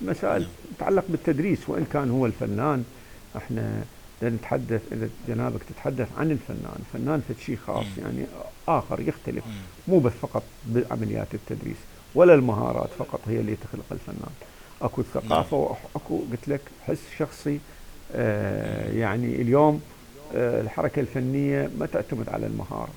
مسائل 0.00 0.46
تتعلق 0.76 1.04
بالتدريس 1.08 1.68
وإن 1.68 1.86
كان 1.92 2.10
هو 2.10 2.26
الفنان 2.26 2.84
إحنا 3.36 3.82
نتحدث 4.28 4.80
إذا 4.92 5.08
جنابك 5.28 5.60
تتحدث 5.62 6.08
عن 6.18 6.30
الفنان، 6.30 6.78
الفنان 6.78 7.22
في 7.28 7.44
شيء 7.44 7.56
خاص 7.66 7.86
يعني 7.98 8.24
آخر 8.68 9.00
يختلف. 9.00 9.44
مو 9.88 9.98
بس 9.98 10.12
فقط 10.12 10.42
بعمليات 10.66 11.34
التدريس 11.34 11.76
ولا 12.14 12.34
المهارات 12.34 12.90
فقط 12.98 13.20
هي 13.26 13.40
اللي 13.40 13.56
تخلق 13.56 13.84
الفنان. 13.92 14.32
أكو 14.82 15.00
الثقافه 15.00 15.56
نعم. 15.56 15.76
وأكو 15.94 16.20
قلت 16.30 16.48
لك 16.48 16.60
حس 16.86 16.98
شخصي. 17.18 17.58
آه 18.14 18.92
يعني 18.92 19.42
اليوم 19.42 19.80
آه 20.34 20.60
الحركة 20.60 21.00
الفنية 21.00 21.70
ما 21.78 21.86
تعتمد 21.86 22.28
على 22.28 22.46
المهارة. 22.46 22.92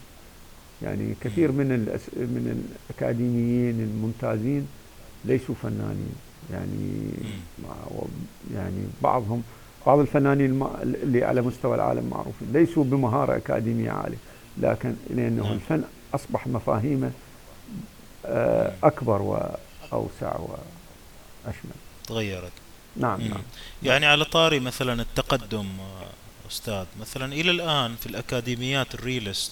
يعني 0.82 1.13
كثير 1.22 1.51
من 1.51 1.68
من 2.15 2.65
الأكاديميين 2.89 3.80
الممتازين 3.80 4.68
ليسوا 5.25 5.56
فنانين. 5.63 6.15
يعني 6.51 7.10
يعني 8.56 8.84
بعضهم 9.01 9.44
بعض 9.87 9.99
الفنانين 9.99 10.63
اللي 10.83 11.23
على 11.23 11.41
مستوى 11.41 11.75
العالم 11.75 12.09
معروفين. 12.09 12.47
ليسوا 12.53 12.83
بمهارة 12.83 13.37
أكاديمية 13.37 13.91
عالية 13.91 14.17
لكن 14.57 14.95
نعم. 15.09 15.51
الفن 15.51 15.83
أصبح 16.13 16.47
مفاهيمه 16.47 17.11
آه، 18.25 18.73
أكبر 18.83 19.21
وأوسع 19.21 20.35
وأشمل. 20.39 21.71
تغيرت. 22.07 22.51
نعم 22.95 23.21
نعم. 23.21 23.41
يعني 23.83 24.05
على 24.05 24.25
طاري 24.25 24.59
مثلا 24.59 25.01
التقدم 25.01 25.67
أستاذ 26.51 26.85
مثلا 26.99 27.33
إلى 27.33 27.51
الآن 27.51 27.95
في 27.95 28.05
الأكاديميات 28.07 28.95
الريلست 28.95 29.51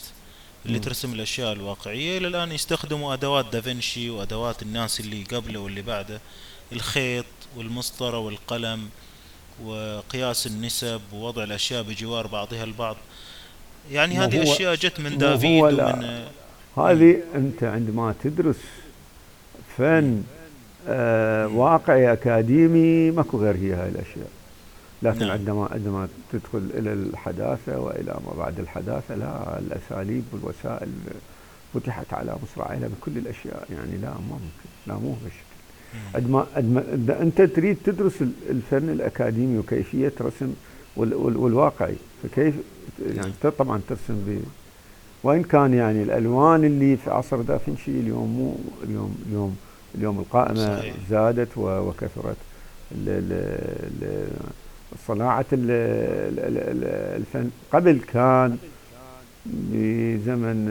اللي 0.65 0.77
م. 0.77 0.81
ترسم 0.81 1.13
الأشياء 1.13 1.53
الواقعية 1.53 2.17
إلى 2.17 2.27
الآن 2.27 2.51
يستخدموا 2.51 3.13
أدوات 3.13 3.45
دافنشي 3.53 4.09
وأدوات 4.09 4.61
الناس 4.61 4.99
اللي 4.99 5.23
قبله 5.23 5.59
واللي 5.59 5.81
بعده 5.81 6.21
الخيط 6.71 7.25
والمسطرة 7.57 8.17
والقلم. 8.17 8.89
وقياس 9.65 10.47
النسب 10.47 11.01
ووضع 11.13 11.43
الأشياء 11.43 11.83
بجوار 11.83 12.27
بعضها 12.27 12.63
البعض. 12.63 12.95
يعني 13.91 14.17
هذه 14.17 14.43
أشياء 14.43 14.75
جت 14.75 14.99
من 14.99 15.17
دافيد 15.17 15.63
ومن 15.63 16.25
هذه 16.77 17.17
أنت 17.35 17.63
عندما 17.63 18.13
تدرس 18.23 18.55
فن 19.77 20.23
آه 20.87 21.47
واقعي 21.47 22.13
أكاديمي 22.13 23.11
ماكو 23.11 23.37
غير 23.37 23.55
هي 23.55 23.73
هاي 23.73 23.89
الأشياء. 23.89 24.29
لكن 25.03 25.19
نعم. 25.19 25.31
عندما 25.31 25.69
عندما 25.71 26.07
تدخل 26.31 26.69
إلى 26.73 26.93
الحداثة 26.93 27.79
وإلى 27.79 28.15
ما 28.25 28.33
بعد 28.37 28.59
الحداثة 28.59 29.15
لا 29.15 29.59
الأساليب 29.59 30.23
والوسائل 30.31 30.89
فتحت 31.73 32.13
على 32.13 32.35
مصراعيها 32.43 32.87
بكل 32.87 33.17
الأشياء. 33.17 33.67
يعني 33.69 33.97
لا 34.01 34.09
ما 34.09 34.19
ممكن 34.29 34.69
لا 34.87 34.93
مو 34.93 35.15
بالشكل 35.23 35.50
عندما 36.15 36.45
عندما 36.55 37.21
أنت 37.21 37.41
تريد 37.41 37.77
تدرس 37.85 38.21
الفن 38.49 38.89
الأكاديمي 38.89 39.57
وكيفية 39.57 40.13
رسم 40.21 40.53
والواقعي 40.97 41.95
فكيف 42.23 42.55
يعني. 43.15 43.31
طبعا 43.59 43.81
ترسم 43.89 44.13
ب 44.27 44.39
وإن 45.23 45.43
كان 45.43 45.73
يعني 45.73 46.03
الألوان 46.03 46.63
اللي 46.65 46.97
في 46.97 47.09
عصر 47.09 47.41
دافنشي 47.41 47.91
اليوم 47.91 48.29
مو 48.29 48.55
اليوم 48.83 49.15
اليوم 49.27 49.55
اليوم 49.95 50.19
القائمة 50.19 50.77
صحيح. 50.79 50.95
زادت 51.09 51.57
وكثرت. 51.57 52.37
صناعة 55.07 55.45
الفن 55.51 57.49
قبل 57.71 57.99
كان 58.13 58.57
بزمن 59.45 60.67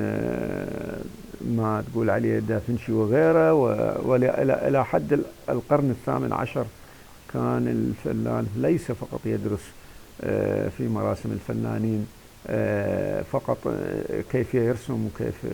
ما 1.41 1.85
تقول 1.93 2.11
عليه 2.11 2.39
دافنشي 2.39 2.93
وغيره 2.93 3.53
والى 3.53 4.85
حد 4.85 5.21
القرن 5.49 5.91
الثامن 5.91 6.33
عشر 6.33 6.67
كان 7.33 7.69
الفنان 7.69 8.47
ليس 8.57 8.93
فقط 8.93 9.21
يدرس 9.25 9.61
آه، 10.23 10.69
في 10.69 10.89
مراسم 10.89 11.33
الفنانين 11.33 12.07
آه، 12.47 13.23
فقط 13.23 13.59
آه، 13.67 14.21
كيف 14.33 14.55
يرسم 14.55 15.07
وكيف 15.07 15.47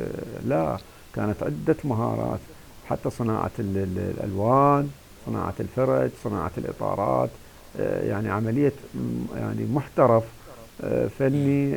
لا 0.47 0.77
كانت 1.15 1.43
عدة 1.43 1.77
مهارات 1.85 2.41
حتى 2.89 3.11
صناعة 3.11 3.51
الألوان 3.59 4.91
صناعة 5.27 5.55
الفرج 5.61 6.11
صناعة 6.25 6.51
الإطارات 6.59 7.31
يعني 7.79 8.31
عملية 8.31 8.73
يعني 9.37 9.67
محترف 9.75 10.25
فني 11.19 11.77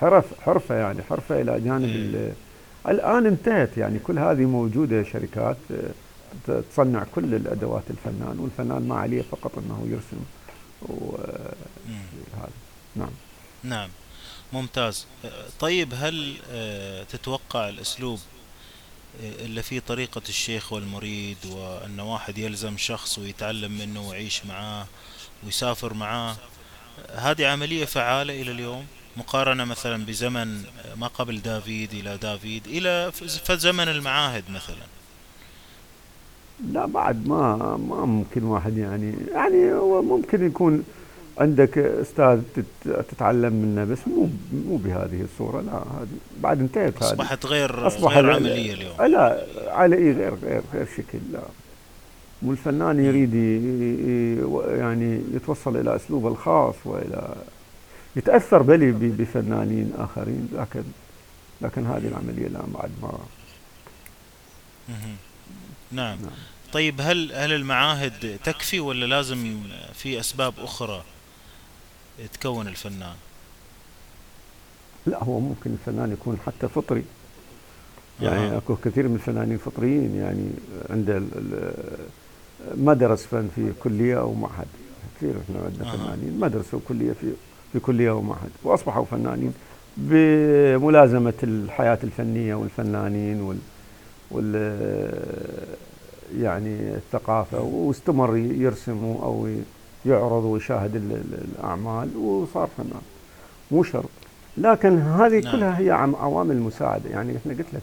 حرف 0.00 0.24
حرفة 0.40 0.74
يعني 0.74 1.02
حرفة 1.02 1.40
إلى 1.40 1.60
جانب. 1.60 2.32
الآن 2.88 3.26
انتهت 3.26 3.78
يعني 3.78 3.98
كل 3.98 4.18
هذه 4.18 4.44
موجودة 4.44 5.02
شركات 5.02 5.56
آه، 6.48 6.62
تصنع 6.70 7.04
كل 7.14 7.34
الأدوات 7.34 7.82
الفنان 7.90 8.38
والفنان 8.38 8.88
ما 8.88 8.94
عليه 8.94 9.22
فقط 9.22 9.58
أنه 9.58 9.86
يرسم 9.90 10.24
هذا. 12.36 12.50
نعم. 12.96 13.10
نعم. 13.64 13.90
ممتاز. 14.52 15.06
طيب 15.60 15.94
هل 15.94 16.36
آه، 16.50 17.04
تتوقع 17.04 17.68
الأسلوب 17.68 18.20
آه، 19.22 19.44
اللي 19.44 19.62
فيه 19.62 19.80
طريقة 19.80 20.22
الشيخ 20.28 20.72
والمريد 20.72 21.36
وأن 21.50 22.00
واحد 22.00 22.38
يلزم 22.38 22.76
شخص 22.76 23.18
ويتعلم 23.18 23.78
منه 23.78 24.08
ويعيش 24.08 24.46
معاه 24.46 24.86
ويسافر 25.44 25.94
معاه 25.94 26.36
هذه 27.14 27.46
عملية 27.46 27.84
فعالة 27.84 28.42
إلى 28.42 28.50
اليوم؟ 28.50 28.86
مقارنة 29.16 29.64
مثلا 29.64 30.04
بزمن 30.04 30.62
ما 30.96 31.06
قبل 31.06 31.40
دافيد 31.40 31.92
إلى 31.92 32.16
دافيد 32.16 32.66
إلى 32.66 33.12
زمن 33.50 33.88
المعاهد 33.88 34.44
مثلا. 34.50 34.86
لا 36.72 36.86
بعد 36.86 37.28
ما 37.28 37.56
ما 37.88 38.04
ممكن 38.04 38.42
واحد 38.42 38.76
يعني 38.76 39.14
يعني 39.32 39.72
هو 39.72 40.02
ممكن 40.02 40.46
يكون 40.46 40.84
عندك 41.38 41.78
أستاذ 41.78 42.40
تتعلم 42.84 43.52
منه 43.52 43.84
بس 43.84 43.98
مو 44.06 44.28
مو 44.68 44.76
بهذه 44.76 45.22
الصورة 45.22 45.60
لا 45.60 45.72
هذه 45.72 46.08
بعد 46.40 46.60
انتهت 46.60 47.02
هذه. 47.02 47.10
أصبحت 47.12 47.46
غير 47.46 47.86
أصبح 47.86 48.12
غير 48.12 48.32
عملية 48.32 48.74
اليوم. 48.74 49.02
لا 49.02 49.46
على 49.68 49.96
إي 49.96 50.12
غير 50.12 50.34
غير 50.42 50.62
غير 50.74 50.86
شكل 50.96 51.18
لا. 51.32 51.42
والفنان 52.42 53.04
يريد 53.04 53.34
يعني 54.78 55.22
يتوصل 55.34 55.76
إلى 55.76 55.96
أسلوبه 55.96 56.28
الخاص 56.28 56.74
وإلى 56.84 57.34
يتأثر 58.16 58.62
بلي 58.62 58.92
بفنانين 58.92 59.92
آخرين 59.98 60.48
لكن 60.52 60.82
لكن 61.60 61.86
هذه 61.86 62.08
العملية 62.08 62.46
الان 62.46 62.72
بعد 62.74 62.90
ما 63.02 63.18
نعم. 64.88 65.16
نعم 65.92 66.18
طيب 66.72 67.00
هل 67.00 67.32
هل 67.32 67.52
المعاهد 67.52 68.38
تكفي 68.44 68.80
ولا 68.80 69.06
لازم 69.06 69.60
في 69.94 70.20
أسباب 70.20 70.54
أخرى 70.58 71.02
تكون 72.32 72.68
الفنان؟ 72.68 73.16
لا 75.06 75.24
هو 75.24 75.40
ممكن 75.40 75.72
الفنان 75.72 76.12
يكون 76.12 76.38
حتى 76.46 76.68
فطري 76.68 77.04
يعني 78.22 78.54
آه. 78.54 78.58
أكو 78.58 78.76
كثير 78.76 79.08
من 79.08 79.14
الفنانين 79.14 79.58
فطريين 79.58 80.16
يعني 80.16 80.50
عنده 80.90 81.22
ما 82.76 82.94
درس 82.94 83.26
فن 83.26 83.48
في 83.54 83.72
كلية 83.82 84.20
أو 84.20 84.34
معهد 84.34 84.66
كثير 85.16 85.34
إحنا 85.40 85.64
عندنا 85.64 85.92
آه. 85.92 85.96
فنانين 85.96 86.40
ما 86.40 86.48
درسوا 86.48 86.80
كليه 86.88 87.12
في 87.12 87.32
في 87.72 87.80
كلية 87.80 88.10
ومعهد 88.10 88.50
وأصبحوا 88.62 89.04
فنانين 89.04 89.54
بملازمة 89.96 91.32
الحياة 91.42 91.98
الفنية 92.04 92.54
والفنانين 92.54 93.40
وال, 93.40 93.58
وال 94.30 94.54
يعني 96.40 96.94
الثقافة. 96.94 97.60
واستمر 97.60 98.36
يرسم 98.36 99.16
أو 99.22 99.48
يعرض 100.06 100.44
ويشاهد 100.44 100.96
الأعمال. 100.96 102.16
وصار 102.16 102.68
فنان. 102.76 103.02
مو 103.70 103.82
شرط. 103.82 104.08
لكن 104.58 104.98
هذه 104.98 105.40
نعم. 105.40 105.52
كلها 105.52 105.78
هي 105.78 105.90
عوامل 105.90 106.56
مساعدة. 106.56 107.10
يعني 107.10 107.36
إحنا 107.36 107.52
قلت 107.52 107.66
لك 107.74 107.82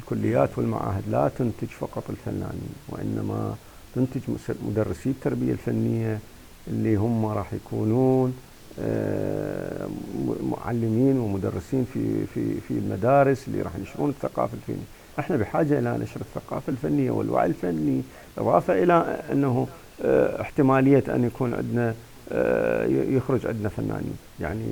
الكليات 0.00 0.50
والمعاهد 0.58 1.02
لا 1.10 1.30
تنتج 1.38 1.68
فقط 1.68 2.02
الفنانين 2.10 2.74
وإنما 2.88 3.54
تنتج 3.94 4.20
مدرسي 4.68 5.10
التربية 5.10 5.52
الفنية 5.52 6.18
اللي 6.68 6.96
هم 6.96 7.26
راح 7.26 7.52
يكونون 7.52 8.36
معلمين 10.42 11.18
ومدرسين 11.18 11.86
في 11.94 12.26
في 12.34 12.60
في 12.68 12.70
المدارس 12.70 13.48
اللي 13.48 13.62
راح 13.62 13.76
ينشرون 13.76 14.10
الثقافة 14.10 14.54
الفنية، 14.54 14.84
إحنا 15.18 15.36
بحاجة 15.36 15.78
إلى 15.78 15.98
نشر 15.98 16.20
الثقافة 16.20 16.70
الفنية 16.70 17.10
والوعي 17.10 17.46
الفني، 17.46 18.02
إضافة 18.38 18.82
إلى 18.82 19.20
أنه 19.32 19.66
آه، 20.04 20.40
احتمالية 20.40 21.04
أن 21.08 21.24
يكون 21.24 21.54
عندنا 21.54 21.94
آه، 22.32 22.86
يخرج 22.86 23.46
عندنا 23.46 23.68
فنانين، 23.68 24.16
يعني 24.40 24.64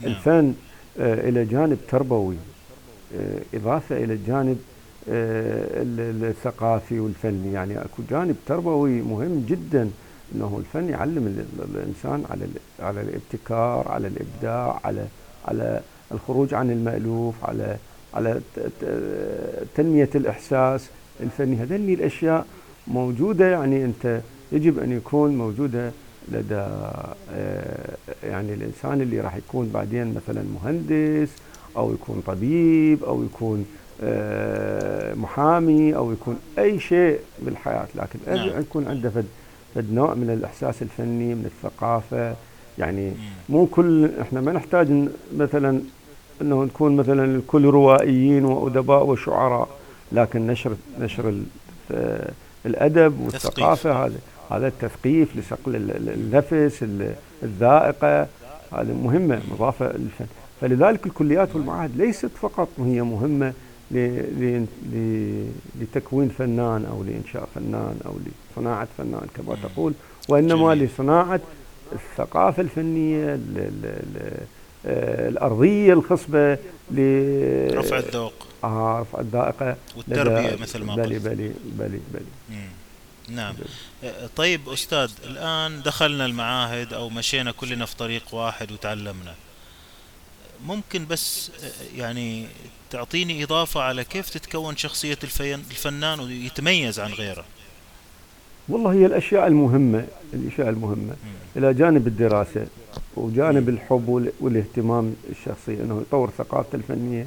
نعم. 0.00 0.10
الفن 0.10 0.54
إلى 0.98 1.44
جانب 1.44 1.78
تربوي 1.88 2.36
إضافة 3.54 3.96
إلى 3.96 4.12
الجانب 4.12 4.58
الثقافي 6.22 7.00
والفني، 7.00 7.52
يعني 7.52 7.78
أكو 7.78 8.02
جانب 8.10 8.36
تربوي 8.46 9.02
مهم 9.02 9.46
جدا. 9.48 9.90
إنه 10.34 10.58
الفن 10.58 10.88
يعلم 10.88 11.44
الإنسان 11.74 12.24
على 12.30 12.46
على 12.80 13.00
الابتكار 13.00 13.88
على 13.88 14.08
الإبداع 14.08 14.80
على 14.84 15.06
على 15.48 15.80
الخروج 16.12 16.54
عن 16.54 16.70
المألوف 16.70 17.34
على 17.44 17.76
على 18.14 18.40
تنمية 19.74 20.10
الإحساس. 20.14 20.88
الفني 21.22 21.56
هذه 21.56 21.94
الأشياء 21.94 22.46
موجودة 22.86 23.50
يعني 23.50 23.84
أنت 23.84 24.20
يجب 24.52 24.78
أن 24.78 24.92
يكون 24.92 25.36
موجودة 25.38 25.90
لدى 26.28 26.66
آه، 27.34 27.96
يعني 28.24 28.54
الإنسان 28.54 29.00
اللي 29.00 29.20
راح 29.20 29.36
يكون 29.36 29.70
بعدين 29.74 30.14
مثلا 30.14 30.42
مهندس 30.62 31.28
أو 31.76 31.92
يكون 31.92 32.22
طبيب 32.26 33.04
أو 33.04 33.24
يكون 33.24 33.66
آه، 34.02 35.14
محامي 35.14 35.96
أو 35.96 36.12
يكون 36.12 36.38
أي 36.58 36.80
شيء 36.80 37.18
بالحياة. 37.42 37.86
لكن 37.94 38.18
نعم. 38.26 38.60
يكون 38.60 38.86
عنده 38.86 39.10
فد 39.10 39.20
فد 39.20 39.26
نوع 39.76 40.14
من 40.14 40.30
الإحساس 40.30 40.82
الفني 40.82 41.34
من 41.34 41.44
الثقافة. 41.44 42.34
يعني 42.78 43.12
مو 43.48 43.66
كل 43.66 44.10
إحنا 44.20 44.40
ما 44.40 44.52
نحتاج 44.52 45.08
مثلا 45.36 45.80
إنه 46.42 46.64
نكون 46.64 46.96
مثلا 46.96 47.24
الكل 47.24 47.64
روائيين 47.64 48.44
وأدباء 48.44 49.06
وشعراء 49.06 49.68
لكن 50.12 50.46
نشر 50.46 50.76
نشر 51.00 51.34
الأدب 52.66 53.20
والثقافة 53.20 54.06
هذا 54.06 54.18
هذا 54.50 54.66
التثقيف 54.66 55.36
لصقل 55.36 55.76
النفس 56.06 56.84
الذائقة 57.42 58.22
هذه 58.72 58.92
مهمة 59.04 59.40
مضافة 59.52 59.86
للفن. 59.86 60.26
فلذلك 60.60 61.06
الكليات 61.06 61.54
والمعاهد 61.54 61.96
ليست 61.96 62.30
فقط 62.42 62.68
هي 62.78 63.02
مهمة 63.02 63.52
لتكوين 65.80 66.28
فنان 66.28 66.84
أو 66.84 67.02
لإنشاء 67.02 67.48
فنان 67.54 67.96
أو 68.06 68.12
لصناعة 68.52 68.88
فنان 68.98 69.26
كما 69.36 69.56
تقول 69.62 69.92
وإنما 70.28 70.74
لصناعة 70.74 71.40
الثقافة 71.92 72.62
الفنية 72.62 73.40
آه، 74.86 75.28
الأرضية 75.28 75.92
الخصبة 75.92 76.58
رفع 77.78 77.98
الذوق. 77.98 78.46
آه 78.64 79.00
رفع 79.00 79.20
الذائقة 79.20 79.76
والتربية 79.96 80.56
مثل 80.56 80.84
ما 80.84 80.96
بلي 80.96 81.18
بلي 81.18 81.52
بلي 81.64 82.00
بلي. 82.12 82.60
نعم. 83.28 83.54
آه، 84.04 84.30
طيب 84.36 84.68
أستاذ 84.68 85.10
الآن 85.24 85.82
دخلنا 85.82 86.26
المعاهد 86.26 86.92
أو 86.92 87.08
مشينا 87.08 87.52
كلنا 87.52 87.86
في 87.86 87.96
طريق 87.96 88.34
واحد 88.34 88.72
وتعلمنا. 88.72 89.34
ممكن 90.66 91.06
بس 91.06 91.50
آه، 91.64 91.98
يعني 91.98 92.46
تعطيني 92.90 93.44
إضافة 93.44 93.80
على 93.80 94.04
كيف 94.04 94.30
تتكون 94.30 94.76
شخصية 94.76 95.18
الفنان 95.24 96.20
ويتميز 96.20 97.00
عن 97.00 97.12
غيره؟ 97.12 97.44
والله 98.70 98.92
هي 98.92 99.06
الأشياء 99.06 99.46
المهمة 99.46 100.04
الأشياء 100.34 100.68
المهمة. 100.68 101.14
إلى 101.56 101.74
جانب 101.74 102.06
الدراسة 102.06 102.66
وجانب 103.16 103.68
الحب 103.68 104.30
والاهتمام 104.40 105.14
الشخصي 105.30 105.74
أنه 105.82 106.00
يطور 106.00 106.30
ثقافته 106.38 106.76
الفنية 106.76 107.26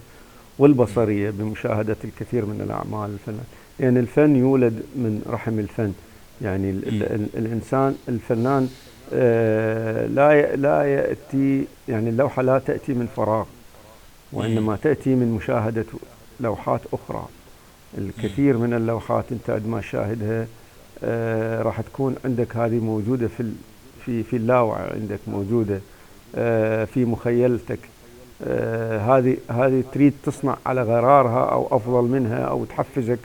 والبصرية 0.59 1.29
بمشاهدة 1.29 1.95
الكثير 2.03 2.45
من 2.45 2.61
الأعمال 2.61 3.09
الفنان 3.13 3.43
يعني 3.79 3.99
الفن 3.99 4.35
يولد 4.35 4.73
من 4.95 5.21
رحم 5.29 5.59
الفن. 5.59 5.93
يعني 6.41 6.69
ال 6.69 7.03
ال 7.03 7.27
الإنسان 7.37 7.95
الفنان 8.09 8.69
آه 9.13 10.05
لا 10.07 10.55
لا 10.55 10.83
يأتي 10.83 11.65
يعني 11.87 12.09
اللوحة 12.09 12.41
لا 12.41 12.59
تأتي 12.59 12.93
من 12.93 13.07
فراغ 13.15 13.45
وإنما 14.31 14.75
تأتي 14.75 15.09
من 15.15 15.31
مشاهدة 15.31 15.85
لوحات 16.39 16.81
أخرى. 16.93 17.25
الكثير 17.97 18.57
من 18.57 18.73
اللوحات 18.73 19.25
أنت 19.31 19.49
عندما 19.49 19.79
تشاهدها 19.79 20.47
راح 21.61 21.81
تكون 21.81 22.15
عندك 22.25 22.55
هذه 22.57 22.79
موجودة 22.79 23.27
في 23.27 23.51
في 24.05 24.23
في 24.23 24.35
اللاوعي 24.35 24.89
عندك 24.93 25.19
موجودة 25.27 25.79
آه 26.35 26.85
في 26.85 27.05
مخيلتك. 27.05 27.79
آه 28.43 28.99
هذه 28.99 29.37
هذه 29.49 29.83
تريد 29.93 30.13
تصنع 30.23 30.57
على 30.65 30.81
غرارها 30.83 31.45
أو 31.51 31.67
أفضل 31.71 32.03
منها 32.03 32.43
أو 32.43 32.65
تحفزك 32.65 33.19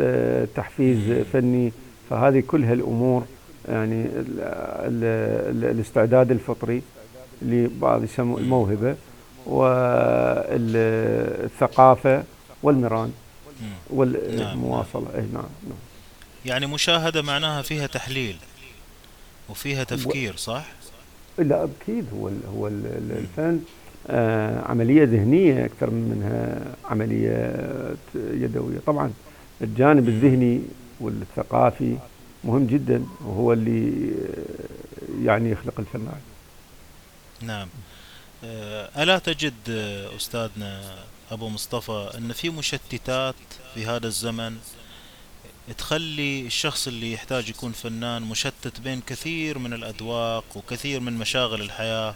آه 0.00 0.46
تحفيز 0.56 1.26
فني. 1.32 1.72
فهذه 2.10 2.42
كلها 2.46 2.72
الأمور 2.72 3.22
يعني 3.68 4.04
ال 4.04 4.40
ال 4.40 5.04
ال 5.64 5.64
الاستعداد 5.70 6.30
الفطري 6.30 6.82
اللي 7.42 7.70
بعض 7.80 8.04
يسموه 8.04 8.40
الموهبة 8.40 8.94
والثقافة 11.06 12.24
والمران 12.62 13.12
والمواصلة. 13.90 15.02
نعم. 15.02 15.14
أي 15.14 15.20
نعم, 15.32 15.44
نعم. 15.64 15.85
يعني 16.46 16.66
مشاهدة 16.66 17.22
معناها 17.22 17.62
فيها 17.62 17.86
تحليل 17.86 18.36
وفيها 19.48 19.84
تفكير 19.84 20.36
صح؟ 20.36 20.64
لا 21.38 21.64
أكيد. 21.64 22.06
هو 22.14 22.30
هو 22.54 22.68
الفن 22.68 23.60
آه 24.08 24.60
عملية 24.64 25.04
ذهنية 25.04 25.64
أكثر 25.64 25.90
منها 25.90 26.62
عملية 26.84 27.66
يدوية. 28.14 28.78
طبعا 28.86 29.12
الجانب 29.62 30.08
الذهني 30.08 30.60
والثقافي 31.00 31.96
مهم 32.44 32.66
جدا 32.66 33.04
وهو 33.24 33.52
اللي 33.52 34.12
يعني 35.24 35.50
يخلق 35.50 35.80
الفنان. 35.80 36.20
نعم. 37.42 37.68
آه، 38.44 39.02
ألا 39.02 39.18
تجد 39.18 39.54
آه، 39.70 40.16
أستاذنا 40.16 40.94
أبو 41.30 41.48
مصطفى 41.48 42.10
أن 42.18 42.32
في 42.32 42.50
مشتتات 42.50 43.34
في 43.74 43.86
هذا 43.86 44.06
الزمن 44.06 44.56
تخلي 45.72 46.46
الشخص 46.46 46.86
اللي 46.88 47.12
يحتاج 47.12 47.48
يكون 47.48 47.72
فنان 47.72 48.22
مشتت 48.22 48.80
بين 48.80 49.00
كثير 49.00 49.58
من 49.58 49.72
الأذواق 49.72 50.44
وكثير 50.54 51.00
من 51.00 51.12
مشاغل 51.12 51.60
الحياة 51.60 52.14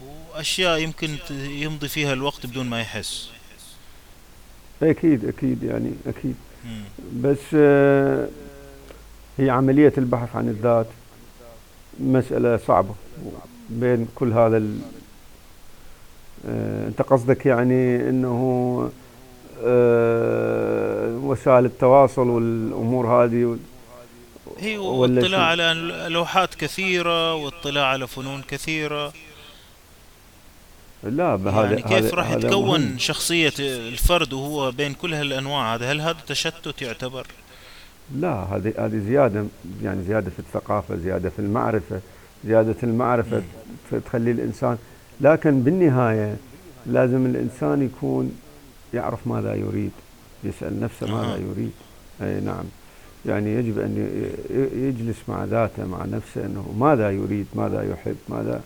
وأشياء 0.00 0.78
يمكن 0.78 1.16
يمضي 1.30 1.88
فيها 1.88 2.12
الوقت 2.12 2.46
بدون 2.46 2.66
ما 2.66 2.80
يحس. 2.80 3.30
أكيد 4.82 5.24
أكيد 5.24 5.62
يعني 5.62 5.92
أكيد. 6.06 6.34
بس 7.22 7.38
آه، 7.54 8.28
هي 9.38 9.50
عملية 9.50 9.92
البحث 9.98 10.36
عن 10.36 10.48
الذات 10.48 10.86
مسألة 12.00 12.56
صعبة 12.56 12.94
بين 13.70 14.08
كل 14.14 14.32
هذا 14.32 14.62
آه، 16.48 16.88
أنت 16.88 17.02
قصدك 17.02 17.46
يعني 17.46 18.08
إنه 18.08 18.30
آه، 18.84 19.05
وسائل 21.22 21.64
التواصل 21.64 22.28
والأمور 22.28 23.06
هذه 23.06 23.56
هي 24.58 24.78
واطلاع 24.78 25.40
على 25.40 25.74
لوحات 26.08 26.54
كثيرة 26.54 27.34
واطلاع 27.34 27.86
على 27.86 28.06
فنون 28.06 28.42
كثيرة. 28.42 29.12
لا 31.02 31.34
هذا 31.34 31.64
يعني 31.64 31.82
كيف 31.82 32.14
راح 32.14 32.30
يتكون 32.30 32.80
مهم. 32.80 32.98
شخصية 32.98 33.52
الفرد 33.58 34.32
وهو 34.32 34.70
بين 34.70 34.94
كل 34.94 35.14
هالأنواع؟ 35.14 35.74
هذا 35.74 35.92
هل 35.92 36.00
هذا 36.00 36.16
تشتت 36.26 36.82
يعتبر؟ 36.82 37.26
لا 38.14 38.32
هذه 38.32 38.72
هذه 38.78 38.98
زيادة 38.98 39.44
يعني 39.82 40.02
زيادة 40.02 40.30
في 40.30 40.38
الثقافة 40.38 40.96
زيادة 40.96 41.30
في 41.30 41.38
المعرفة 41.38 42.00
زيادة 42.44 42.76
المعرفة 42.82 43.42
تخلي 44.06 44.30
الانسان 44.30 44.78
لكن 45.20 45.60
بالنهاية 45.62 46.36
لازم 46.86 47.26
الإنسان 47.26 47.82
يكون 47.82 48.38
يعرف 48.96 49.26
ماذا 49.26 49.54
يريد 49.54 49.90
يسأل 50.44 50.80
نفسه 50.80 51.06
ماذا 51.06 51.36
يريد. 51.36 51.72
أي 52.22 52.40
نعم. 52.40 52.64
يعني 53.26 53.54
يجب 53.54 53.78
أن 53.78 53.92
يجلس 54.74 55.16
مع 55.28 55.44
ذاته 55.44 55.86
مع 55.86 56.04
نفسه 56.04 56.46
أنه 56.46 56.74
ماذا 56.78 57.10
يريد 57.10 57.46
ماذا 57.54 57.82
يحب 57.92 58.16
ماذا 58.28 58.60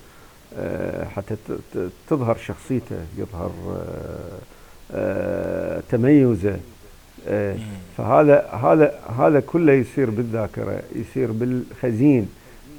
آه، 0.58 1.04
حتى 1.04 1.36
تظهر 2.08 2.36
شخصيته 2.36 2.96
يظهر 3.18 3.52
آه، 3.70 4.38
آه، 4.92 5.82
تميزه. 5.90 6.56
فهذا 7.96 8.48
هذا 8.48 8.94
هذا 9.18 9.40
كله 9.40 9.72
يصير 9.72 10.10
بالذاكرة 10.10 10.82
يصير 10.94 11.32
بالخزين 11.32 12.28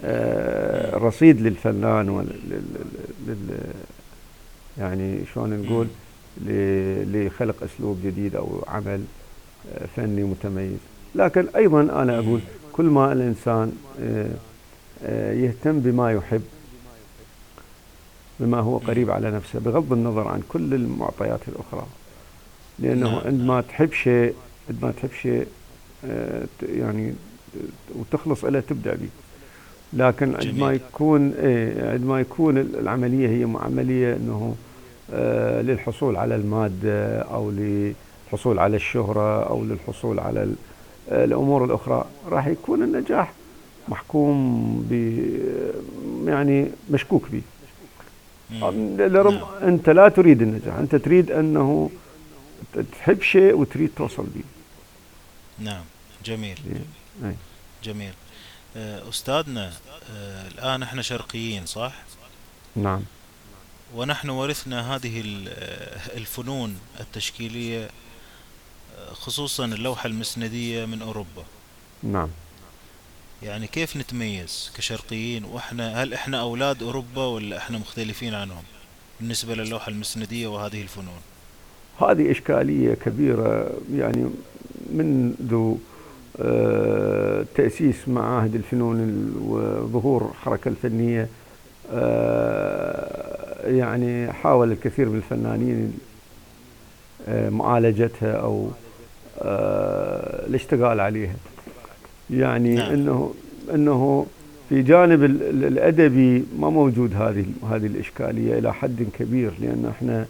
آه، 0.03 0.97
رصيد 0.97 1.41
للفنان 1.41 2.09
ولل 2.09 2.61
يعني 4.77 5.19
شلون 5.33 5.61
نقول؟ 5.61 5.87
لخلق 6.45 7.56
أسلوب 7.63 7.99
جديد 8.06 8.36
أو 8.36 8.63
عمل 8.67 9.04
آه، 9.75 9.86
فني 9.95 10.23
متميز. 10.23 10.77
لكن 11.15 11.45
أيضا 11.56 11.82
أنا 11.82 12.19
أقول 12.19 12.39
كل 12.73 12.86
ما 12.86 13.13
الإنسان 13.13 13.71
آه، 14.01 15.34
يهتم 15.34 15.80
بما 15.80 16.12
يحب 16.12 16.41
بما 18.39 18.60
هو 18.60 18.77
قريب 18.77 19.12
على 19.12 19.32
نفسه 19.32 19.60
بغض 19.60 19.93
النظر 19.93 20.27
عن 20.27 20.41
كل 20.49 20.73
المعطيات 20.73 21.39
الأخرى. 21.47 21.88
لأنه 22.80 23.10
نعم. 23.10 23.21
عندما 23.25 23.62
تحب 23.62 23.93
شيء 23.93 24.34
عندما 24.69 24.91
تحب 24.91 25.10
شيء 25.21 25.47
آه، 26.06 26.45
يعني 26.62 27.13
وتخلص 27.95 28.45
إليه 28.45 28.60
تبدأ 28.60 28.95
به. 28.95 29.10
لكن 29.93 30.36
عندما 30.36 30.71
يكون 30.71 31.34
إيه 31.34 31.91
عندما 31.91 32.19
يكون 32.19 32.58
العملية 32.58 33.27
هي 33.27 33.58
عملية 33.62 34.15
أنه 34.15 34.56
آه 34.56 34.70
للحصول 35.62 36.15
على 36.15 36.36
المادة 36.36 37.21
أو 37.21 37.52
للحصول 37.52 38.60
على 38.60 38.76
الشهرة 38.76 39.43
أو 39.43 39.63
للحصول 39.63 40.19
على 40.19 40.54
الأمور 41.12 41.65
الأخرى 41.65 42.06
راح 42.30 42.47
يكون 42.47 42.84
النجاح 42.84 43.32
محكوم 43.88 44.88
ب 44.89 44.93
يعني 46.28 46.67
مشكوك 46.89 47.24
به. 47.32 47.41
نعم. 48.60 49.02
أنت 49.63 49.89
لا 49.89 50.10
تريد 50.10 50.41
النجاح 50.41 50.76
أنت 50.76 50.95
تريد 50.95 51.32
أنه 51.32 51.89
تحب 52.91 53.21
شيء 53.21 53.54
وتريد 53.54 53.91
توصل 53.95 54.24
به. 54.24 54.43
نعم. 55.60 55.84
جميل. 56.26 56.58
إيه. 57.24 57.36
جميل. 57.84 58.13
آه، 58.78 59.10
أستاذنا 59.10 59.71
آه، 60.12 60.47
الآن 60.47 60.84
إحنا 60.84 61.02
شرقيين 61.02 61.65
صح؟ 61.65 61.93
نعم. 62.76 63.02
ونحن 63.95 64.30
ورثنا 64.30 64.95
هذه 64.95 65.23
الفنون 66.17 66.77
التشكيلية 66.99 67.89
خصوصا 69.12 69.65
اللوحة 69.65 70.08
المسندية 70.08 70.86
من 70.86 71.01
أوروبا. 71.01 71.43
نعم. 72.04 72.30
يعني 73.43 73.67
كيف 73.67 73.97
نتميز 73.97 74.71
كشرقيين؟ 74.77 75.45
وإحنا 75.45 76.04
هل 76.04 76.13
إحنا 76.13 76.41
أولاد 76.41 76.84
أوروبا 76.84 77.25
ولا 77.25 77.58
إحنا 77.58 77.77
مختلفين 77.77 78.34
عنهم 78.34 78.63
بالنسبة 79.19 79.56
للوحة 79.56 79.89
المسندية 79.89 80.47
وهذه 80.47 80.82
الفنون؟ 80.82 81.21
هذه 82.01 82.32
إشكالية 82.32 82.93
كبيرة 82.93 83.71
يعني 83.93 84.30
منذ 84.93 85.75
آه، 86.39 87.45
تأسيس 87.56 88.08
معاهد 88.08 88.56
الفنون 88.56 89.32
وظهور 89.41 90.30
الحركة 90.32 90.69
الفنية 90.69 91.27
آه، 91.91 93.31
يعني 93.63 94.34
حاول 94.34 94.71
الكثير 94.71 95.10
من 95.10 95.17
الفنانين 95.17 95.93
آه، 97.28 97.50
معالجتها 97.50 98.34
أو 98.34 98.69
الاشتغال 100.47 101.00
عليها. 101.00 101.36
يعني 102.30 102.76
نعم. 102.76 102.91
إنه 102.91 103.34
إنه 103.74 104.26
في 104.69 104.82
جانب 104.82 105.24
الأدبي 105.24 106.45
ما 106.60 106.69
موجود 106.69 107.13
هذه 107.15 107.45
هذه 107.71 107.86
الإشكالية 107.86 108.60
إلى 108.60 108.74
حد 108.74 109.08
كبير 109.19 109.52
لأن 109.60 109.91
إحنا 109.91 110.26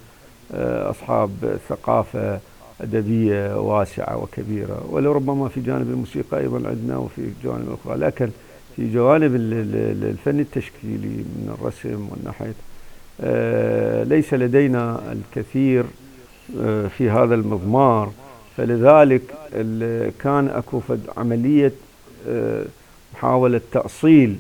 أصحاب 0.89 1.58
ثقافة 1.70 2.39
أدبية 2.82 3.60
واسعة 3.60 4.17
وكبيرة. 4.17 4.86
ولربما 4.89 5.48
في 5.48 5.62
جانب 5.62 5.89
الموسيقى 5.89 6.39
أيضا 6.39 6.70
عندنا 6.70 6.98
وفي 6.98 7.22
جوانب 7.44 7.78
أخرى. 7.86 7.98
لكن 7.98 8.30
في 8.76 8.94
جوانب 8.94 9.36
الفن 9.36 10.39
التشكيلي 10.39 11.08
من 11.08 11.56
الرسم 11.60 12.08
والنحت 12.12 12.46
آه، 12.46 12.70
ليس 14.03 14.34
لدينا 14.34 15.12
الكثير 15.12 15.86
آه، 16.60 16.88
في 16.88 17.10
هذا 17.10 17.36
المضمار 17.36 18.12
فلذلك 18.57 19.21
كان 20.19 20.47
أكو 20.47 20.81
عملية 21.17 21.71
آه، 22.29 22.65
محاولة 23.13 23.62
تأصيل 23.71 24.36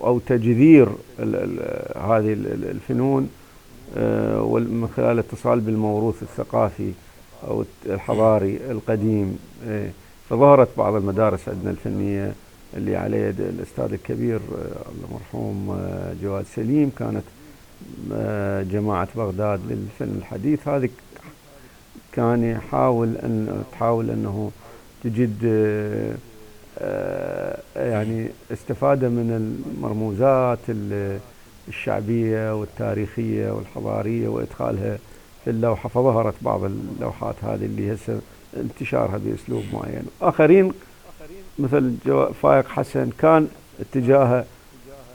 أو 0.00 0.18
تجذير 0.18 0.88
هذه 1.96 2.36
الفنون 2.70 3.30
آه، 3.96 4.42
ومن 4.42 4.88
خلال 4.96 5.12
الاتصال 5.12 5.60
بالموروث 5.60 6.22
الثقافي 6.22 6.92
أو 7.48 7.64
الحضاري 7.86 8.58
القديم. 8.70 9.38
فظهرت 10.30 10.68
بعض 10.76 10.94
المدارس 10.94 11.48
عندنا 11.48 11.70
الفنية 11.70 12.32
اللي 12.76 12.96
على 12.96 13.20
يد 13.20 13.40
الأستاذ 13.40 13.92
الكبير 13.92 14.36
آه، 14.36 15.06
المرحوم 15.06 15.70
آه، 15.70 16.14
جواد 16.22 16.44
سليم. 16.56 16.90
كانت 16.98 17.22
جماعة 18.70 19.08
بغداد 19.16 19.60
للفن 19.68 20.16
الحديث. 20.18 20.68
هذه 20.68 20.88
كان 22.12 22.44
يحاول 22.44 23.16
أن 23.16 23.62
تحاول 23.72 24.10
أنه 24.10 24.50
تجد 25.04 25.42
يعني 27.76 28.28
استفادة 28.52 29.08
من 29.08 29.56
المرموزات 29.76 30.58
الشعبية 31.68 32.60
والتاريخية 32.60 33.50
والحضارية 33.50 34.28
وإدخالها 34.28 34.98
في 35.44 35.50
اللوحة. 35.50 35.88
فظهرت 35.88 36.34
بعض 36.42 36.64
اللوحات 36.64 37.34
هذه 37.42 37.64
اللي 37.64 37.94
هسه 37.94 38.20
انتشارها 38.56 39.18
بأسلوب 39.18 39.62
معين. 39.72 40.02
آخرين 40.22 40.72
مثل 41.58 41.94
فايق 42.42 42.68
حسن 42.68 43.10
كان 43.18 43.48
اتجاهه 43.80 44.44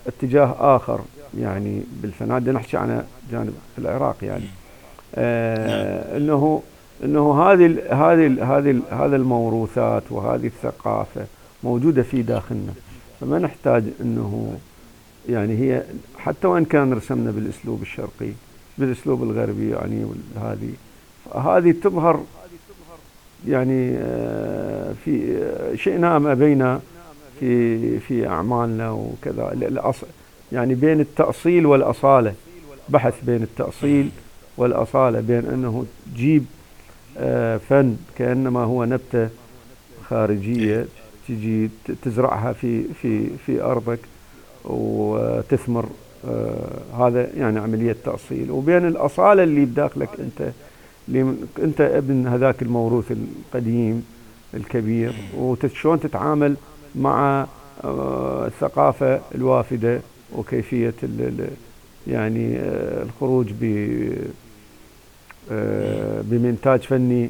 اتجاه 0.08 0.56
آخر 0.60 1.02
يعني 1.40 1.82
بالفن 2.02 2.32
هذا 2.32 2.52
نحكي 2.52 2.78
عن 2.78 3.04
جانب 3.32 3.54
العراق 3.78 4.16
يعني. 4.22 4.46
آه 5.16 6.18
إنه 6.18 6.62
إنه 7.04 7.44
هذه 7.44 7.66
هذه 7.92 8.58
هذه 8.58 8.80
هذا 8.92 9.16
الموروثات 9.16 10.04
وهذه 10.10 10.46
الثقافة 10.46 11.26
موجودة 11.64 12.04
في 12.04 12.22
داخلنا. 12.22 12.74
فما 13.22 13.40
نحتاج 13.40 13.84
إنه 14.02 14.58
يعني 15.30 15.58
هي 15.58 15.84
حتى 16.18 16.48
وإن 16.48 16.66
كان 16.66 16.94
رسمنا 16.94 17.32
بالأسلوب 17.32 17.82
الشرقي 17.82 18.32
بالأسلوب 18.78 19.24
الغربي 19.24 19.70
يعني 19.70 20.06
هذه 20.42 20.74
هذه 21.36 21.72
تظهر 21.72 22.24
يعني 23.48 23.96
آه، 23.98 24.94
في 25.06 25.38
آه، 25.38 25.76
شئنا 25.76 26.18
ام 26.18 26.28
ابينا 26.28 26.80
في 27.40 28.00
في 28.00 28.28
أعمالنا 28.28 28.92
وكذا. 28.92 29.94
يعني 30.52 30.76
بين 30.76 31.00
التأصيل 31.00 31.66
والأصالة 31.66 32.34
بحث 32.90 33.14
بين 33.24 33.44
التأصيل 33.44 34.10
والأصالة 34.58 35.20
بين 35.20 35.46
أنه 35.54 35.86
تجيب 36.14 36.46
آه، 37.18 37.58
فن 37.58 37.96
كأنما 38.18 38.64
هو 38.64 38.86
نبتة 38.86 39.30
خارجية 40.10 40.86
تجي 41.28 41.70
تزرعها 42.04 42.54
في 42.54 42.84
في 43.02 43.28
في 43.46 43.62
أرضك 43.62 44.00
وتثمر 44.66 45.86
هذا 47.00 47.30
يعني 47.38 47.60
عملية 47.60 47.96
تأصيل. 48.06 48.52
وبين 48.52 48.88
الأصالة 48.88 49.44
اللي 49.44 49.66
بداخلك 49.66 50.10
أنت 50.20 50.52
أنت 51.60 51.82
ابن 51.82 52.28
هذاك 52.28 52.62
الموروث 52.62 53.12
القديم 53.12 54.06
الكبير 54.54 55.14
وشلون 55.38 56.00
تتعامل 56.00 56.56
مع 56.96 57.48
آه 57.84 58.48
الثقافة 58.48 59.22
الوافدة 59.36 60.00
وكيفية 60.36 60.94
يعني 62.08 62.58
آه 62.58 63.04
الخروج 63.04 63.48
ب 63.62 63.64
آه، 65.52 66.22
بمنتاج 66.22 66.80
فني 66.80 67.30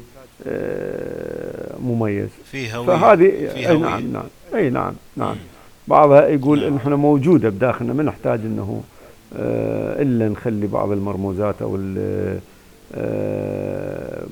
مميز 1.84 2.28
في 2.50 2.74
هوية 2.74 2.86
فهذه 2.86 3.48
في 3.54 3.68
هوية. 3.68 3.78
نعم 3.78 4.12
نعم 4.12 4.26
إي 4.54 4.70
نعم 4.70 4.92
نعم 5.16 5.36
بعضها 5.88 6.28
يقول 6.28 6.60
نعم. 6.60 6.76
إحنا 6.76 6.96
موجودة 6.96 7.48
بداخلنا 7.48 7.92
ما 7.92 8.02
نحتاج 8.02 8.40
إنه 8.40 8.82
إلا 9.98 10.28
نخلي 10.28 10.66
بعض 10.66 10.90
المرموزات 10.90 11.62
أو 11.62 11.76
آه، 12.94 14.26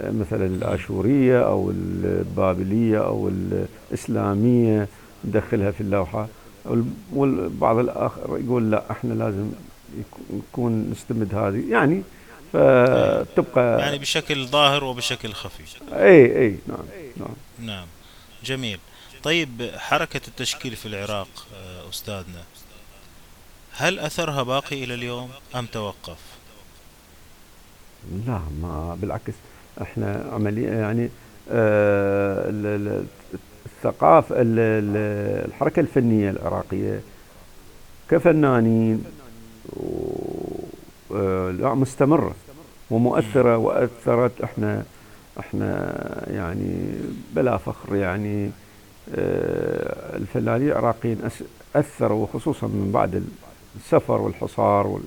آه، 0.00 0.10
مثلا 0.10 0.46
الآشورية 0.46 1.46
أو 1.46 1.70
البابلية 1.70 3.06
أو 3.06 3.28
الإسلامية 3.28 4.88
ندخلها 5.24 5.70
في 5.70 5.80
اللوحة. 5.80 6.28
والبعض 7.12 7.78
الآخر 7.78 8.38
يقول 8.44 8.70
لا 8.70 8.90
إحنا 8.90 9.14
لازم 9.14 9.50
نكون 10.32 10.90
نستمد 10.90 11.34
هذه. 11.34 11.70
يعني 11.70 12.02
فتبقى 12.52 13.80
يعني 13.80 13.98
بشكل 13.98 14.46
ظاهر 14.46 14.84
وبشكل 14.84 15.32
خفي. 15.32 15.62
إي 15.92 16.38
إي 16.38 16.56
نعم 16.66 16.84
نعم. 17.16 17.34
نعم. 17.58 17.86
جميل. 18.44 18.78
طيب 19.22 19.70
حركة 19.76 20.20
التشكيل 20.28 20.76
في 20.76 20.86
العراق 20.86 21.46
آه، 21.54 21.90
أستاذنا 21.90 22.42
هل 23.76 23.98
أثرها 23.98 24.42
باقي 24.42 24.84
إلى 24.84 24.94
اليوم 24.94 25.30
أم 25.54 25.66
توقف؟ 25.66 26.18
لا 28.26 28.40
ما 28.62 28.98
بالعكس. 29.00 29.32
إحنا 29.82 30.28
عملية 30.32 30.68
يعني 30.68 31.08
آه 31.50 32.44
الثقافة 33.66 34.34
الحركة 34.38 35.80
الفنية 35.80 36.30
العراقية 36.30 37.00
كفنانين 38.10 39.04
آه 41.14 41.74
مستمرة 41.74 42.34
ومؤثرة 42.90 43.56
وأثرت 43.56 44.40
إحنا 44.40 44.82
إحنا 45.40 45.94
يعني 46.30 46.94
بلا 47.34 47.56
فخر 47.56 47.96
يعني 47.96 48.50
آه، 49.14 50.16
الفنانين 50.16 50.68
العراقيين 50.68 51.18
أثروا 51.76 52.26
خصوصا 52.34 52.66
من 52.66 52.90
بعد 52.94 53.24
السفر 53.76 54.20
والحصار 54.20 55.00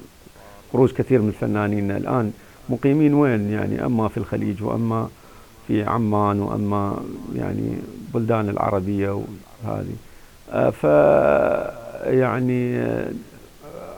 وخروج 0.70 0.92
كثير 0.92 1.22
من 1.22 1.28
الفنانين 1.28 1.92
الآن 1.92 2.32
مقيمين 2.70 3.14
وين 3.14 3.52
يعني؟ 3.52 3.86
أما 3.86 4.08
في 4.08 4.18
الخليج 4.18 4.64
وأما 4.64 5.10
في 5.68 5.84
عمان 5.84 6.40
وأما 6.40 7.04
يعني 7.36 7.78
بلدان 8.14 8.50
العربية 8.50 9.24
وهذه. 9.64 9.96
آه، 10.52 10.70
ف 10.70 10.84
يعني 12.08 12.78
آه، 12.78 13.12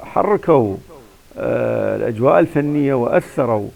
حركوا 0.03 0.75
آه، 1.37 1.95
الأجواء 1.95 2.39
الفنية 2.39 2.93
وأثروا 2.93 3.67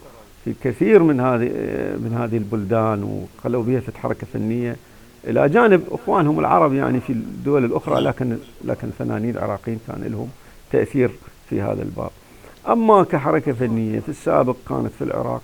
في 0.44 0.54
كثير 0.64 1.02
من 1.02 1.20
هذه 1.20 1.48
من 1.96 2.16
هذه 2.18 2.36
البلدان 2.36 3.02
وخلوا 3.02 3.62
بها 3.62 3.82
حركة 4.02 4.26
فنية 4.32 4.76
إلى 5.24 5.48
جانب 5.48 5.82
إخوانهم 5.90 6.40
العرب 6.40 6.72
يعني 6.72 7.00
في 7.00 7.10
الدول 7.10 7.64
الأخرى 7.64 8.00
لكن 8.00 8.36
لكن 8.64 8.88
الفنانين 8.88 9.30
العراقيين 9.30 9.78
كان 9.86 10.02
لهم 10.12 10.28
تأثير 10.72 11.10
في 11.50 11.62
هذا 11.62 11.82
الباب. 11.82 12.10
أما 12.68 13.04
كحركة 13.04 13.52
فنية 13.52 14.00
في 14.00 14.08
السابق 14.08 14.56
كانت 14.68 14.90
في 14.98 15.04
العراق 15.04 15.42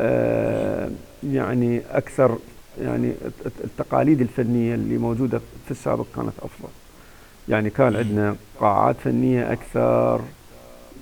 آه، 0.00 0.90
يعني 1.24 1.82
أكثر 1.90 2.38
يعني 2.82 3.12
التقاليد 3.64 4.20
الفنية 4.20 4.74
اللي 4.74 4.98
موجودة 4.98 5.38
في 5.64 5.70
السابق 5.70 6.06
كانت 6.16 6.32
أفضل. 6.42 6.68
يعني 7.48 7.70
كان 7.70 7.96
عندنا 7.96 8.36
قاعات 8.60 8.96
فنية 9.04 9.52
أكثر 9.52 10.20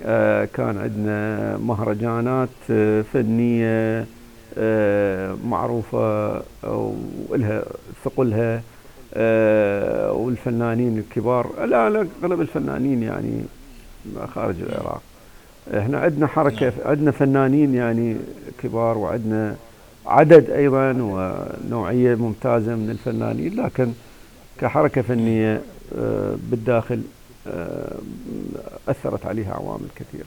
آه، 0.04 0.44
كان 0.44 0.78
عندنا 0.78 1.56
مهرجانات 1.56 2.48
آه، 2.70 3.02
فنية 3.02 4.06
معروفة 5.44 6.42
ولها 7.28 7.64
ثقلها. 8.04 8.62
والفنانين 10.10 10.98
الكبار 10.98 11.64
لا 11.64 11.86
أغلب 12.22 12.40
الفنانين 12.40 13.02
يعني 13.02 13.44
خارج 14.34 14.54
العراق 14.60 15.02
إحنا 15.78 15.98
عندنا 15.98 16.26
حركة 16.26 16.66
نعم. 16.66 16.88
عندنا 16.88 17.10
فنانين 17.10 17.74
يعني 17.74 18.16
كبار 18.62 18.98
وعندنا 18.98 19.56
عدد 20.06 20.50
أيضا 20.50 20.92
ونوعية 20.92 22.14
ممتازة 22.14 22.74
من 22.74 22.90
الفنانين 22.90 23.64
لكن 23.64 23.92
كحركة 24.60 25.02
فنية 25.02 25.62
آه، 25.98 26.36
بالداخل 26.50 27.02
آه، 27.46 27.98
أثرت 28.88 29.26
عليها 29.26 29.54
عوامل 29.54 29.88
كثيرة. 29.96 30.26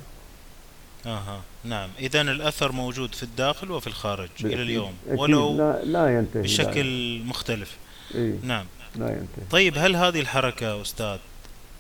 أها 1.06 1.42
نعم 1.64 1.90
اذا 2.00 2.22
الأثر 2.22 2.72
موجود 2.72 3.16
في 3.16 3.24
الداخل 3.24 3.72
وفي 3.72 3.88
الخارج 3.88 4.30
إلى 4.44 4.62
اليوم 4.62 4.94
ولو 5.08 5.58
لا, 5.58 5.84
لا 5.84 6.18
ينتهي 6.18 6.42
بشكل 6.42 7.18
لا 7.18 7.26
مختلف. 7.26 7.78
إيه؟ 8.16 8.36
نعم 8.44 8.66
لا 8.98 9.10
ينتهي. 9.10 9.46
طيب 9.52 9.78
هل 9.78 9.96
هذه 9.96 10.20
الحركة 10.20 10.82
أستاذ 10.82 11.18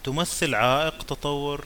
تمثل 0.03 0.55
عائق 0.55 1.03
تطور 1.03 1.65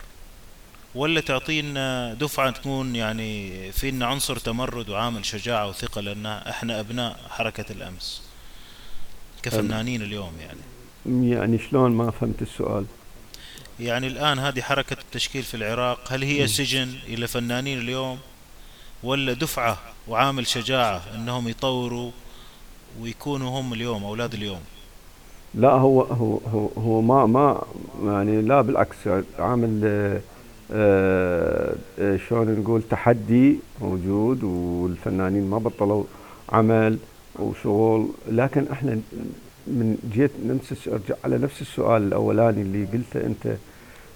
ولا 0.96 1.22
تعطينا 1.22 2.14
دفعة 2.14 2.52
تكون 2.52 2.96
يعني 2.96 3.72
فينا 3.72 4.06
عنصر 4.06 4.38
تمرد 4.38 4.90
وعامل 4.90 5.26
شجاعة 5.26 5.70
وثقة 5.70 6.02
لأن 6.02 6.26
إحنا 6.26 6.80
أبناء 6.80 7.20
حركة 7.30 7.66
الأمس 7.72 8.22
كفنانين 9.44 10.02
اليوم 10.02 10.34
يعني؟ 10.40 10.60
يعني 11.30 11.60
شلون 11.60 11.92
ما 11.92 12.12
فهمت 12.12 12.42
السؤال؟ 12.42 12.86
يعني 13.80 14.08
الآن 14.08 14.40
هذه 14.40 14.62
حركة 14.62 14.98
التشكيل 15.02 15.44
في 15.44 15.58
العراق 15.58 16.14
هل 16.14 16.24
هي 16.24 16.48
سجن 16.48 16.96
إلى 17.08 17.28
فنانين 17.28 17.78
اليوم 17.80 18.20
ولا 19.04 19.34
دفعة 19.34 19.80
وعامل 20.08 20.48
شجاعة 20.48 21.04
أنهم 21.16 21.48
يطوروا 21.48 22.12
ويكونوا 23.00 23.60
هم 23.60 23.74
اليوم 23.74 24.04
أولاد 24.04 24.34
اليوم؟ 24.34 24.62
لا 25.54 25.72
هو 25.72 26.02
هو 26.02 26.40
هو, 26.54 26.68
هو 26.78 27.02
ما 27.02 27.26
ما 27.26 27.62
يعني 28.06 28.42
لا 28.42 28.62
بالعكس 28.62 28.98
عامل 29.40 29.82
آه، 29.84 30.22
آه، 32.00 32.18
شلون 32.18 32.60
نقول 32.60 32.82
تحدي 32.90 33.60
موجود 33.82 34.44
والفنانين 34.44 35.50
ما 35.50 35.58
بطلوا 35.58 36.04
عمل 36.50 36.98
وشغل. 37.40 38.08
لكن 38.32 38.66
إحنا 38.72 39.00
من 39.68 39.98
جيت 40.14 40.32
نمسس 40.46 40.88
ارجع 40.88 41.16
على 41.24 41.38
نفس 41.38 41.62
السؤال 41.62 42.02
الأولاني 42.02 42.62
اللي 42.62 42.86
قلته 42.86 43.26
أنت 43.26 43.56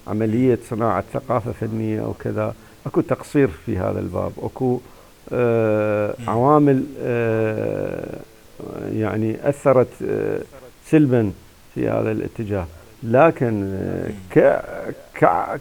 عملية 0.06 0.58
صناعة 0.70 1.04
ثقافة 1.12 1.52
فنية 1.52 2.04
أو 2.04 2.12
كذا 2.12 2.54
أكو 2.86 3.00
تقصير 3.00 3.48
في 3.48 3.78
هذا 3.78 4.00
الباب. 4.00 4.32
أكو 4.42 4.80
آه 5.32 6.14
عوامل 6.26 6.84
آه 7.00 8.18
يعني 8.92 9.48
أثرت 9.48 9.88
آه 10.08 10.40
سلبا 10.90 11.32
في 11.74 11.88
هذا 11.88 12.10
الاتجاه. 12.12 12.66
لكن 13.02 13.72
آه 13.74 14.10
ك 15.20 15.60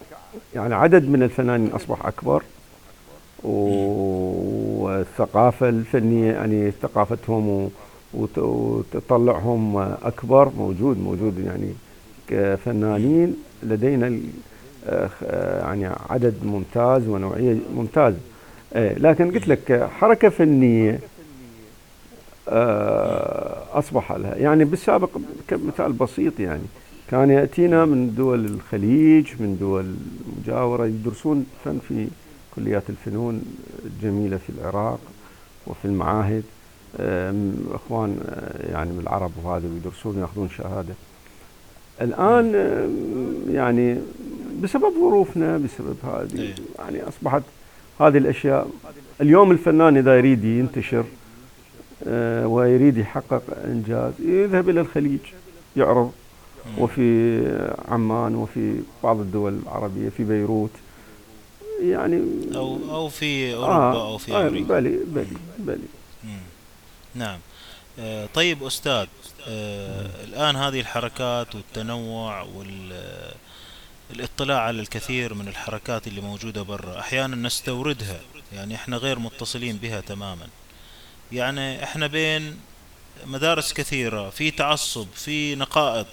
يعني 0.56 0.76
عدد 0.76 1.10
من 1.10 1.24
الفنانين 1.24 1.72
أصبح 1.72 2.06
أكبر 2.06 2.44
والثقافة 4.84 5.70
الفنية 5.70 6.32
يعني 6.32 6.72
ثقافتهم 6.72 7.70
وتطلعهم 8.14 9.78
أكبر. 10.04 10.52
موجود 10.58 10.98
موجود 11.00 11.40
يعني 11.46 11.74
كفنانين 12.28 13.36
لدينا 13.64 14.20
يعني 15.62 15.90
عدد 16.10 16.36
ممتاز 16.44 17.08
ونوعية 17.08 17.58
ممتازة 17.76 18.18
إيه، 18.76 18.94
لكن 18.94 19.32
قلت 19.32 19.48
لك 19.48 19.90
حركة 20.00 20.30
فنية. 20.30 20.92
آه، 20.92 21.00
أصبح 23.74 24.12
لها 24.12 24.36
يعني 24.36 24.66
بالسابق 24.66 25.10
كمثال 25.48 25.94
بسيط 25.94 26.40
يعني 26.40 26.64
كان 27.12 27.30
يأتينا 27.30 27.86
من 27.86 28.16
دول 28.16 28.46
الخليج 28.46 29.28
من 29.40 29.58
دول 29.60 29.86
مجاورة 30.42 30.86
يدرسون 30.86 31.46
فن 31.66 31.80
في 31.88 32.08
كليات 32.56 32.84
الفنون 32.90 33.42
الجميلة 33.86 34.38
في 34.38 34.50
العراق 34.50 35.00
وفي 35.68 35.86
المعاهد 35.86 36.44
إخوان 37.74 38.18
آه، 38.30 38.72
يعني 38.72 38.92
من 38.92 39.00
العرب 39.00 39.32
وهذا 39.44 39.68
يدرسون 39.68 40.20
ياخذون 40.20 40.50
شهادة. 40.50 40.94
الآن 42.02 42.54
يعني 43.52 43.98
بسبب 44.64 44.94
ظروفنا 45.00 45.58
بسبب 45.58 45.96
هذه 46.04 46.42
إيه. 46.42 46.56
يعني 46.80 47.04
أصبحت 47.08 47.44
هذه 48.00 48.18
الأشياء 48.18 48.70
اليوم 49.22 49.52
الفنان 49.52 49.98
إذا 49.98 50.18
يريد 50.18 50.44
ينتشر 50.44 51.00
آه، 51.00 51.25
ويريد 52.46 52.98
يحقق 52.98 53.44
إنجاز 53.64 54.14
يذهب 54.20 54.70
إلى 54.70 54.82
الخليج 54.82 55.20
يعرض. 55.78 56.12
وفي 56.78 57.40
عمان 57.88 58.36
وفي 58.36 58.80
بعض 59.04 59.20
الدول 59.20 59.60
العربية 59.64 60.10
في 60.10 60.24
بيروت. 60.24 60.72
يعني 61.82 62.22
أو 62.56 62.80
أو 62.90 63.10
في 63.10 63.54
أوروبا 63.54 63.74
آه 63.74 64.08
أو 64.12 64.18
في 64.18 64.34
آه 64.34 64.48
أمريكا. 64.48 64.68
بلي 64.68 65.00
بلي 65.08 65.38
بلي. 65.60 65.88
نعم. 67.16 67.40
آه 68.00 68.28
طيب 68.34 68.64
أستاذ 68.64 69.06
آه 69.48 70.10
الآن 70.24 70.56
هذه 70.56 70.80
الحركات 70.80 71.56
والتنوع 71.56 72.46
والاطلاع 74.12 74.60
على 74.60 74.80
الكثير 74.80 75.34
من 75.34 75.48
الحركات 75.48 76.08
اللي 76.08 76.22
موجودة 76.22 76.62
برا 76.62 77.00
أحيانا 77.00 77.36
نستوردها 77.36 78.20
يعني 78.54 78.76
إحنا 78.76 78.98
غير 78.98 79.20
متصلين 79.20 79.78
بها 79.78 80.02
تماما. 80.02 80.48
يعني 81.36 81.84
إحنا 81.84 82.08
بين 82.08 82.60
مدارس 83.26 83.74
كثيرة 83.74 84.30
في 84.30 84.52
تعصب 84.52 85.08
في 85.16 85.56
نقائض 85.56 86.06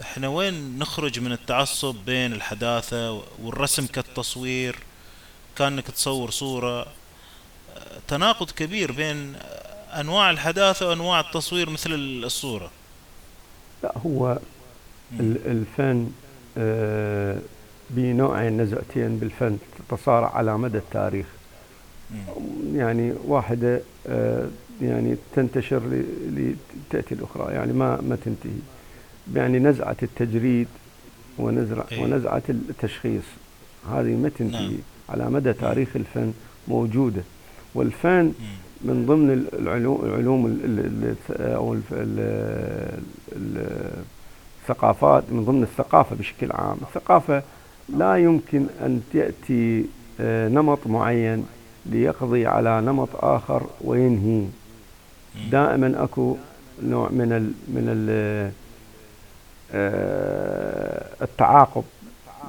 إحنا 0.00 0.28
وين 0.28 0.78
نخرج 0.78 1.20
من 1.20 1.32
التعصب 1.32 1.94
بين 2.06 2.32
الحداثة 2.32 3.22
والرسم 3.42 3.86
كالتصوير؟ 3.86 4.78
كأنك 5.56 5.90
تصور 5.90 6.30
صورة. 6.30 6.86
تناقض 8.08 8.50
كبير 8.50 8.92
بين 8.92 9.36
أنواع 10.00 10.30
الحداثة 10.30 10.88
وأنواع 10.88 11.20
التصوير 11.20 11.70
مثل 11.70 11.90
الصورة. 11.94 12.70
لا 13.82 13.92
هو 14.06 14.38
الفن 15.20 16.10
آه، 16.58 17.38
بنوعين 17.90 18.60
نزعتين 18.60 19.18
بالفن 19.18 19.58
تتصارع 19.88 20.36
على 20.36 20.58
مدى 20.58 20.78
التاريخ. 20.78 21.26
يعني 22.74 23.12
واحدة 23.26 23.80
آه، 24.06 24.46
يعني 24.82 25.16
تنتشر 25.34 25.82
لتأتي 26.32 27.14
الأخرى 27.14 27.52
يعني 27.54 27.72
ما 27.72 28.00
ما 28.00 28.16
تنتهي. 28.24 28.50
يعني 29.34 29.58
نزعة 29.58 29.96
التجريد 30.02 30.68
ونزرع 31.38 31.84
إيه؟ 31.92 32.02
ونزعة 32.02 32.42
التشخيص 32.48 33.24
هذه 33.90 34.16
ما 34.16 34.28
تنتهي. 34.38 34.66
نعم. 34.66 34.78
على 35.08 35.30
مدى 35.30 35.52
تاريخ 35.52 35.96
الفن 35.96 36.32
موجودة. 36.68 37.22
والفن 37.74 38.32
من 38.82 39.06
ضمن 39.06 39.46
العلوم 39.52 40.04
العلوم 40.04 40.60
أو 41.30 41.76
الثقافات 44.62 45.24
من 45.30 45.44
ضمن 45.44 45.62
الثقافة 45.62 46.16
بشكل 46.16 46.52
عام. 46.52 46.76
الثقافة 46.82 47.42
لا 47.88 48.16
يمكن 48.16 48.66
أن 48.80 49.02
تأتي 49.12 49.84
آه، 50.20 50.48
نمط 50.48 50.86
معين 50.86 51.46
ليقضي 51.90 52.46
على 52.46 52.80
نمط 52.80 53.08
آخر 53.14 53.62
وينهي 53.80 54.46
دائما 55.50 56.04
أكو 56.04 56.36
نوع 56.82 57.08
من 57.08 57.32
ال 57.32 57.52
من 57.68 57.88
ال 57.88 58.50
آه، 59.72 61.06
التعاقب 61.22 61.84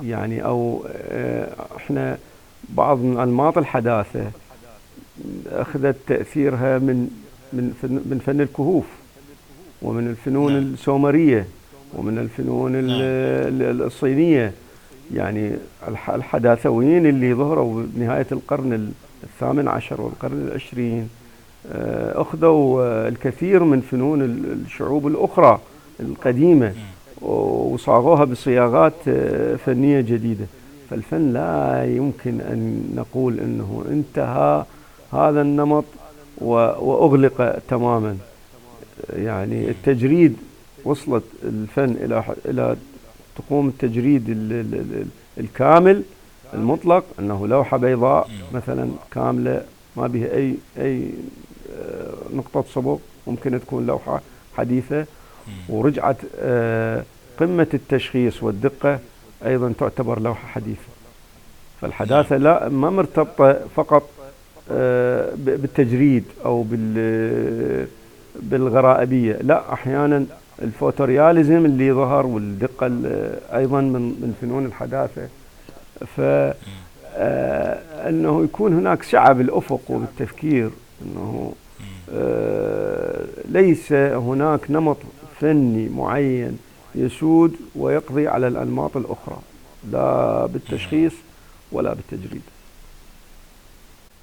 يعني 0.03 0.45
أو 0.45 0.85
آه، 0.87 1.49
إحنا 1.77 2.17
بعض 2.69 2.97
من 2.97 3.19
أنماط 3.19 3.57
الحداثة 3.57 4.31
أخذت 5.51 5.95
تأثيرها 6.07 6.77
من 6.77 7.09
من 7.53 7.73
فن, 7.81 7.93
من 7.93 8.21
فن 8.25 8.41
الكهوف 8.41 8.85
ومن 9.81 10.07
الفنون 10.07 10.53
نعم. 10.53 10.73
السومرية 10.73 11.47
ومن 11.95 12.17
الفنون 12.17 12.71
نعم. 12.71 12.99
الصينية 13.81 14.53
يعني 15.13 15.51
الحداثويين 16.09 17.05
اللي 17.05 17.33
ظهروا 17.33 17.83
بنهاية 17.87 18.27
القرن 18.31 18.93
الثامن 19.23 19.67
عشر 19.67 20.01
والقرن 20.01 20.47
العشرين. 20.47 21.09
آه، 21.71 22.21
أخذوا 22.21 23.07
الكثير 23.07 23.63
من 23.63 23.81
فنون 23.81 24.21
الشعوب 24.65 25.07
الأخرى 25.07 25.59
القديمة 25.99 26.73
وصاغوها 27.21 28.23
بصياغات 28.23 28.93
آه، 29.07 29.55
فنية 29.55 30.01
جديدة. 30.01 30.45
فالفن 30.89 31.33
لا 31.33 31.83
يمكن 31.85 32.41
أن 32.41 32.91
نقول 32.95 33.39
أنه 33.39 33.85
انتهى 33.89 34.65
هذا 35.13 35.41
النمط 35.41 35.85
وأغلق 36.37 37.59
تماما. 37.69 38.17
يعني 39.15 39.69
التجريد 39.69 40.37
وصلت 40.85 41.23
الفن 41.43 41.95
إلى 42.03 42.23
إلى 42.45 42.75
تقوم 43.37 43.67
التجريد 43.67 44.23
الكامل. 45.37 46.03
المطلق 46.53 47.03
أنه 47.19 47.47
لوحة 47.47 47.77
بيضاء 47.77 48.29
مثلا 48.53 48.89
كاملة 49.11 49.61
ما 49.97 50.07
بها 50.07 50.33
أي 50.35 50.55
أي 50.77 51.09
آه، 51.79 52.13
نقطة 52.33 52.63
صبغ 52.73 52.97
ممكن 53.27 53.59
تكون 53.59 53.87
لوحة 53.87 54.21
حديثة. 54.57 55.05
ورجعت 55.69 56.17
آه، 56.39 57.03
قمة 57.39 57.67
التشخيص 57.73 58.43
والدقة 58.43 58.99
أيضا 59.45 59.73
تعتبر 59.79 60.19
لوحة 60.19 60.47
حديثة. 60.47 60.87
فالحداثة 61.81 62.37
لا 62.37 62.69
ما 62.69 62.89
مرتبطة 62.89 63.59
فقط 63.75 64.09
آه، 64.71 65.31
بالتجريد 65.35 66.23
أو 66.45 66.65
بالغرائبية. 68.35 69.33
لا 69.41 69.73
أحيانا 69.73 70.25
الفوتورياليزم 70.61 71.65
اللي 71.65 71.91
ظهر 71.93 72.25
والدقة 72.25 72.87
أيضا 73.53 73.81
من 73.81 74.01
من 74.01 74.35
فنون 74.41 74.65
الحداثة 74.65 75.27
ف 76.17 76.21
آه، 77.19 78.09
أنه 78.09 78.43
يكون 78.43 78.73
هناك 78.73 79.03
سعة 79.03 79.33
بالأفق 79.33 79.81
وبالتفكير 79.89 80.69
أنه 81.01 81.53
ليس 83.45 83.91
هناك 83.93 84.71
نمط 84.71 84.97
فني 85.41 85.89
معين 85.89 86.59
يسود 86.95 87.55
ويقضي 87.75 88.27
على 88.27 88.47
الأنماط 88.47 88.97
الأخرى 88.97 89.39
لا 89.91 90.45
بالتشخيص 90.45 91.13
ولا 91.71 91.93
بالتجريد. 91.93 92.41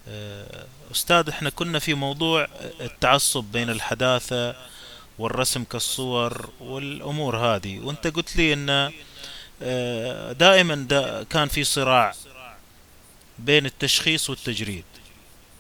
آه، 0.09 0.65
أستاذ 0.93 1.29
إحنا 1.29 1.51
كنا 1.51 1.79
في 1.79 1.95
موضوع 1.95 2.47
التعصب 2.81 3.45
بين 3.53 3.71
الحداثة 3.71 4.55
والرسم 5.19 5.65
كالصور 5.65 6.49
والأمور 6.61 7.37
هذه 7.37 7.81
وأنت 7.81 8.07
قلت 8.07 8.37
لي 8.37 8.53
إن 8.53 8.71
آه، 8.71 8.93
دائما 10.33 10.75
دا 10.75 11.23
كان 11.23 11.49
في 11.49 11.65
صراع 11.65 12.15
بين 13.39 13.67
التشخيص 13.67 14.31
والتجريد. 14.31 14.85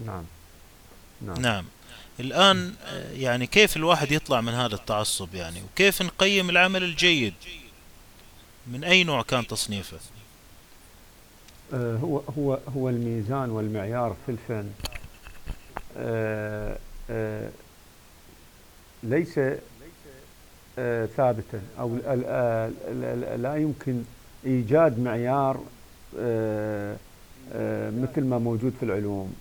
نعم. 0.07 0.24
نعم, 1.22 1.40
نعم. 1.40 1.64
الآن 2.20 2.74
يعني 3.12 3.47
كيف 3.47 3.76
الواحد 3.76 4.12
يطلع 4.12 4.40
من 4.40 4.53
هذا 4.53 4.74
التعصب 4.74 5.34
يعني؟ 5.34 5.62
وكيف 5.62 6.03
نقيم 6.03 6.51
العمل 6.51 6.82
الجيد؟ 6.82 7.34
من 8.66 8.84
أي 8.84 9.05
نوع 9.05 9.22
كان 9.22 9.47
تصنيفه؟ 9.47 9.99
آه 11.74 11.97
هو 11.97 12.22
هو 12.38 12.59
هو 12.76 12.88
الميزان 12.88 13.51
والمعيار 13.51 14.16
في 14.26 14.32
الفن. 14.32 14.70
آه 15.97 16.78
آه 17.11 17.51
ليس 19.03 19.38
آه 19.38 19.59
ثابتا. 21.16 21.61
أو 21.81 21.97
لا 23.37 23.57
يمكن 23.57 24.03
إيجاد 24.47 25.01
معيار 25.01 25.61
آه 26.18 26.97
آه 27.53 27.91
مثل 27.91 28.25
ما 28.25 28.39
موجود 28.39 28.72
في 28.81 28.83
العلوم. 28.83 29.35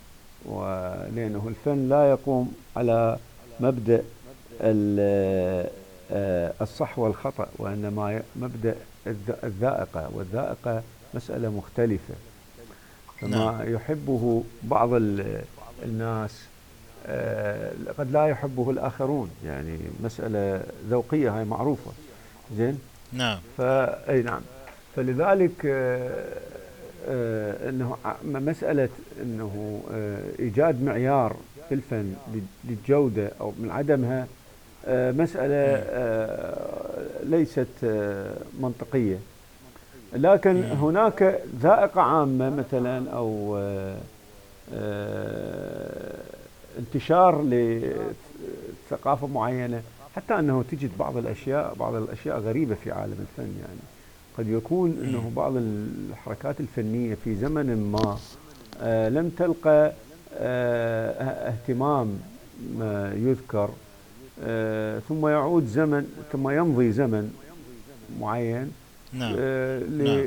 ولأنه 0.44 1.48
الفن 1.48 1.88
لا 1.88 2.10
يقوم 2.10 2.54
على 2.76 3.18
مبدأ 3.60 4.02
آه، 4.60 6.52
الصح 6.60 6.98
والخطأ 6.98 7.48
وإنما 7.58 8.22
مبدأ 8.36 8.74
الذائقة. 9.44 10.10
والذائقة 10.12 10.82
مسألة 11.14 11.48
مختلفة. 11.50 12.14
فما 13.20 13.30
نعم. 13.36 13.74
يحبه 13.74 14.44
بعض 14.62 14.90
الناس 15.84 16.42
آه، 16.42 16.53
قد 17.98 18.12
لا 18.12 18.26
يحبه 18.26 18.70
الآخرون. 18.70 19.30
يعني 19.44 19.78
مسألة 20.04 20.62
ذوقية 20.90 21.38
هاي 21.38 21.44
معروفة. 21.44 21.90
زين؟ 22.56 22.78
نعم. 23.12 23.38
فأي 23.58 24.22
نعم. 24.22 24.40
فلذلك 24.96 25.66
آه، 25.66 26.24
آه، 27.08 27.68
إنه 27.68 27.96
مسألة 28.24 28.88
إنه 29.22 29.82
آه، 29.92 30.18
إيجاد 30.38 30.82
معيار 30.82 31.36
في 31.68 31.74
الفن 31.74 32.14
للجودة 32.64 33.30
أو 33.40 33.52
من 33.58 33.70
عدمها 33.70 34.26
آه، 34.86 35.12
مسألة 35.12 35.84
ليست 37.22 37.84
منطقية. 38.60 39.16
لكن 40.12 40.62
هناك 40.64 41.40
ذائقة 41.62 42.00
عامة 42.00 42.50
مثلا 42.50 43.10
أو 43.10 43.58
انتشار 46.78 47.42
لثقافة 47.42 49.26
معينة 49.26 49.82
حتى 50.16 50.38
أنه 50.38 50.64
تجد 50.70 50.90
بعض 50.98 51.16
الأشياء 51.16 51.74
بعض 51.74 51.94
الأشياء 51.94 52.38
غريبة 52.38 52.74
في 52.74 52.92
عالم 52.92 53.16
الفن 53.20 53.52
يعني 53.60 53.80
قد 54.38 54.48
يكون 54.48 54.90
أنه 55.04 55.32
بعض 55.36 55.52
الحركات 55.56 56.60
الفنية 56.60 57.16
في 57.24 57.34
زمن 57.34 57.92
ما 57.92 58.18
آه 58.80 59.08
لم 59.08 59.28
تلقى 59.28 59.92
آه 60.34 61.12
اهتمام 61.48 62.20
ما 62.78 63.12
يذكر 63.16 63.70
آه 64.42 64.98
ثم 64.98 65.26
يعود 65.26 65.66
زمن 65.66 66.24
ثم 66.32 66.50
يمضي 66.50 66.92
زمن 66.92 67.34
معين 68.20 68.72
نعم. 69.12 69.34
آه 69.38 69.78
نعم. 69.78 70.18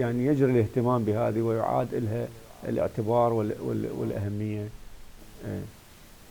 يعني 0.00 0.26
يجري 0.26 0.52
الاهتمام 0.52 1.04
بهذه 1.04 1.40
ويعاد 1.40 1.88
لها 1.94 2.26
الاعتبار 2.68 3.32
والأهمية 3.98 4.62
آه. 4.62 4.83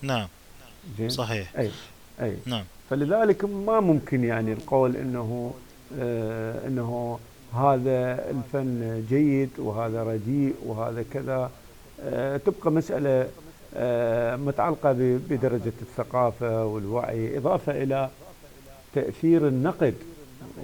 نعم. 0.01 0.27
زين؟ 0.97 1.09
صحيح. 1.09 1.53
أي 1.57 1.71
أي. 2.21 2.37
نعم. 2.45 2.63
فلذلك 2.89 3.45
ما 3.45 3.79
ممكن 3.79 4.23
يعني 4.23 4.53
القول 4.53 4.95
إنه 4.95 5.53
آه، 5.99 6.67
إنه 6.67 7.19
هذا 7.53 8.29
الفن 8.29 9.05
جيد 9.09 9.49
وهذا 9.57 10.03
رديء 10.03 10.55
وهذا 10.65 11.05
كذا. 11.13 11.51
آه، 12.01 12.37
تبقى 12.37 12.71
مسألة 12.71 13.27
آه، 13.75 14.35
متعلقة 14.35 14.91
بدرجة 15.29 15.73
الثقافة 15.81 16.65
والوعي 16.65 17.37
إضافة 17.37 17.83
إلى 17.83 18.09
تأثير 18.93 19.47
النقد. 19.47 19.93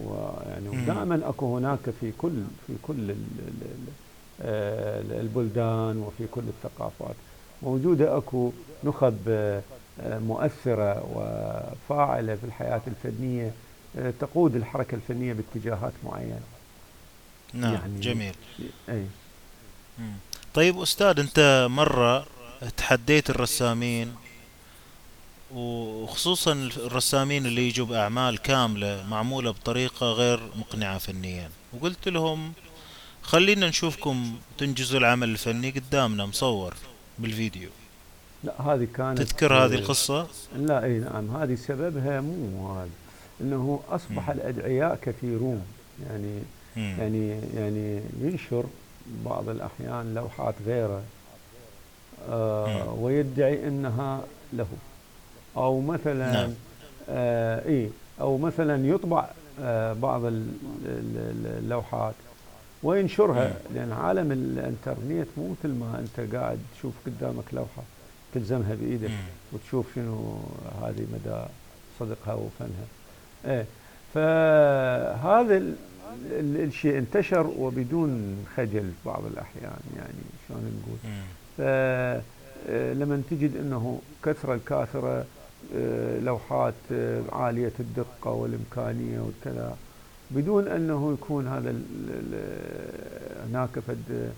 ويعني 0.05 0.85
دائما 0.85 1.21
أكو 1.29 1.57
هناك 1.57 1.79
في 2.01 2.11
كل 2.17 2.43
في 2.67 2.73
كل 2.81 3.15
البلدان 5.11 5.97
وفي 5.97 6.27
كل 6.31 6.41
الثقافات. 6.47 7.15
موجودة 7.63 8.17
أكو 8.17 8.51
نخب 8.83 9.17
مؤثرة 10.03 11.03
وفاعلة 11.13 12.35
في 12.35 12.43
الحياة 12.43 12.81
الفنية 12.87 13.51
آه، 13.97 14.13
تقود 14.19 14.55
الحركة 14.55 14.95
الفنية 14.95 15.33
باتجاهات 15.33 15.93
معينة. 16.03 16.39
نعم 17.53 17.73
يعني 17.73 17.99
جميل. 17.99 18.33
أي. 18.89 19.05
طيب 20.53 20.81
أستاذ 20.81 21.19
أنت 21.19 21.67
مرة 21.69 22.25
تحديت 22.77 23.29
الرسامين 23.29 24.15
وخصوصا 25.55 26.53
الرسامين 26.53 27.45
اللي 27.45 27.67
يجوا 27.67 27.85
بأعمال 27.85 28.37
كاملة 28.37 29.05
معمولة 29.09 29.51
بطريقة 29.51 30.05
غير 30.11 30.39
مقنعة 30.55 30.97
فنيا. 30.97 31.49
وقلت 31.73 32.07
لهم 32.07 32.53
خلينا 33.21 33.69
نشوفكم 33.69 34.35
تنجزوا 34.57 34.99
العمل 34.99 35.29
الفني 35.29 35.69
قدامنا 35.69 36.25
مصور. 36.25 36.73
بالفيديو 37.19 37.69
لا 38.43 38.61
هذه 38.61 38.87
كانت 38.95 39.21
تذكر 39.21 39.53
هذه 39.53 39.73
القصة؟ 39.73 40.27
لا 40.55 40.83
إي 40.83 40.99
نعم 40.99 41.35
هذه 41.35 41.55
سببها 41.55 42.21
مو 42.21 42.73
هذا 42.73 42.89
إنه 43.41 43.79
أصبح 43.89 44.29
الأدعياء 44.29 44.99
كثيرون 45.01 45.61
يعني 46.09 46.39
مم. 46.77 46.95
يعني 46.99 47.39
يعني 47.55 48.01
ينشر 48.21 48.65
بعض 49.25 49.49
الأحيان 49.49 50.13
لوحات 50.13 50.55
غيره 50.65 51.01
آه 52.29 52.93
ويدعي 52.93 53.67
إنها 53.67 54.21
له 54.53 54.67
أو 55.57 55.81
مثلا 55.81 56.33
نعم. 56.33 56.53
آه 57.09 57.67
إي 57.67 57.89
أو 58.21 58.37
مثلا 58.37 58.87
يطبع 58.87 59.29
آه، 59.61 59.93
بعض 59.93 60.21
اللوحات 60.85 62.13
وينشرها 62.83 63.53
لأن 63.75 63.91
عالم 63.91 64.31
الإنترنت 64.31 65.27
مو 65.37 65.49
مثل 65.51 65.69
ما 65.73 65.99
أنت 65.99 66.35
قاعد 66.35 66.59
تشوف 66.75 66.93
قدامك 67.05 67.43
لوحة 67.53 67.83
تلزمها 68.33 68.75
بإيدك 68.75 69.11
وتشوف 69.53 69.85
شنو 69.95 70.39
هذه 70.81 71.05
مدى 71.13 71.41
صدقها 71.99 72.33
وفنها. 72.33 72.85
إيه. 73.45 73.65
فهذا 74.13 75.63
الشيء 76.39 76.97
انتشر 76.97 77.47
وبدون 77.57 78.45
خجل 78.55 78.91
بعض 79.05 79.21
الأحيان 79.25 79.79
يعني 79.97 80.13
شلون 80.47 80.81
نقول؟ 80.81 81.13
فلما 81.57 83.21
تجد 83.29 83.55
أنه 83.57 84.01
كثرة 84.23 84.53
الكاثرة 84.53 85.25
آه، 85.75 86.19
لوحات 86.19 86.73
عالية 87.31 87.71
الدقة 87.79 88.31
والإمكانية 88.31 89.19
والكذا 89.19 89.77
بدون 90.31 90.67
أنه 90.67 91.13
يكون 91.13 91.47
هذا 91.47 91.75
هناك 93.49 93.79
فد 93.87 94.31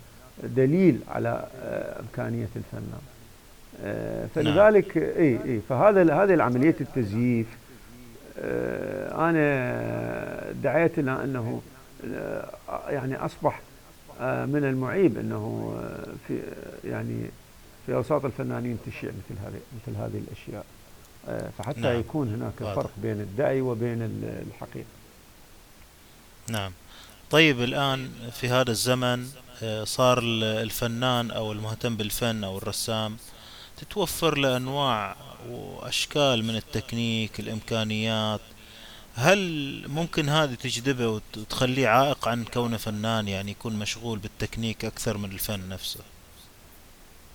دليل 0.43 0.99
على 1.07 1.45
آه، 1.61 1.99
إمكانية 1.99 2.49
الفنان 2.55 3.01
فلذلك 4.35 4.97
نعم. 4.97 5.07
إي 5.07 5.39
إي 5.45 5.59
فهذا 5.69 6.01
هذه 6.01 6.33
العملية 6.33 6.75
التزييف 6.81 7.47
أنا 9.11 10.51
دعيت 10.63 10.99
إلى 10.99 11.23
أنه 11.23 11.61
يعني 12.89 13.15
أصبح 13.15 13.61
من 14.21 14.61
المعيب 14.63 15.17
أنه 15.17 15.73
في 16.27 16.39
يعني 16.83 17.25
في 17.85 17.95
أوساط 17.95 18.25
الفنانين 18.25 18.77
تشيع 18.85 19.09
مثل 19.09 19.39
هذه 19.39 19.59
مثل 19.75 19.97
هذه 19.97 20.21
الأشياء 20.27 20.65
آه، 21.29 21.49
فحتى 21.57 21.79
نعم. 21.81 21.99
يكون 21.99 22.27
هناك. 22.33 22.73
فرق 22.75 22.91
بين 22.97 23.21
الدعي 23.21 23.61
وبين 23.61 24.01
الحقيقة 24.47 24.85
نعم. 26.47 26.71
طيب 27.31 27.61
الآن 27.61 28.11
في 28.31 28.49
هذا 28.49 28.71
الزمن 28.71 29.27
آه، 29.63 29.83
صار 29.83 30.19
الفنان 30.43 31.31
أو 31.31 31.51
المهتم 31.51 31.97
بالفن 31.97 32.43
أو 32.43 32.57
الرسام 32.57 33.17
تتوفر 33.77 34.37
له 34.37 34.57
أنواع 34.57 35.15
وأشكال 35.49 36.43
من 36.43 36.55
التكنيك 36.55 37.39
الإمكانيات. 37.39 38.41
هل 39.15 39.83
ممكن 39.87 40.29
هذه 40.29 40.53
تجذبه 40.53 41.07
وتخليه 41.07 41.87
عائق 41.87 42.27
عن 42.27 42.43
كونه 42.43 42.77
فنان؟ 42.77 43.27
يعني 43.27 43.51
يكون 43.51 43.75
مشغول 43.75 44.19
بالتكنيك 44.19 44.85
أكثر 44.85 45.17
من 45.17 45.31
الفن 45.31 45.69
نفسه. 45.69 45.99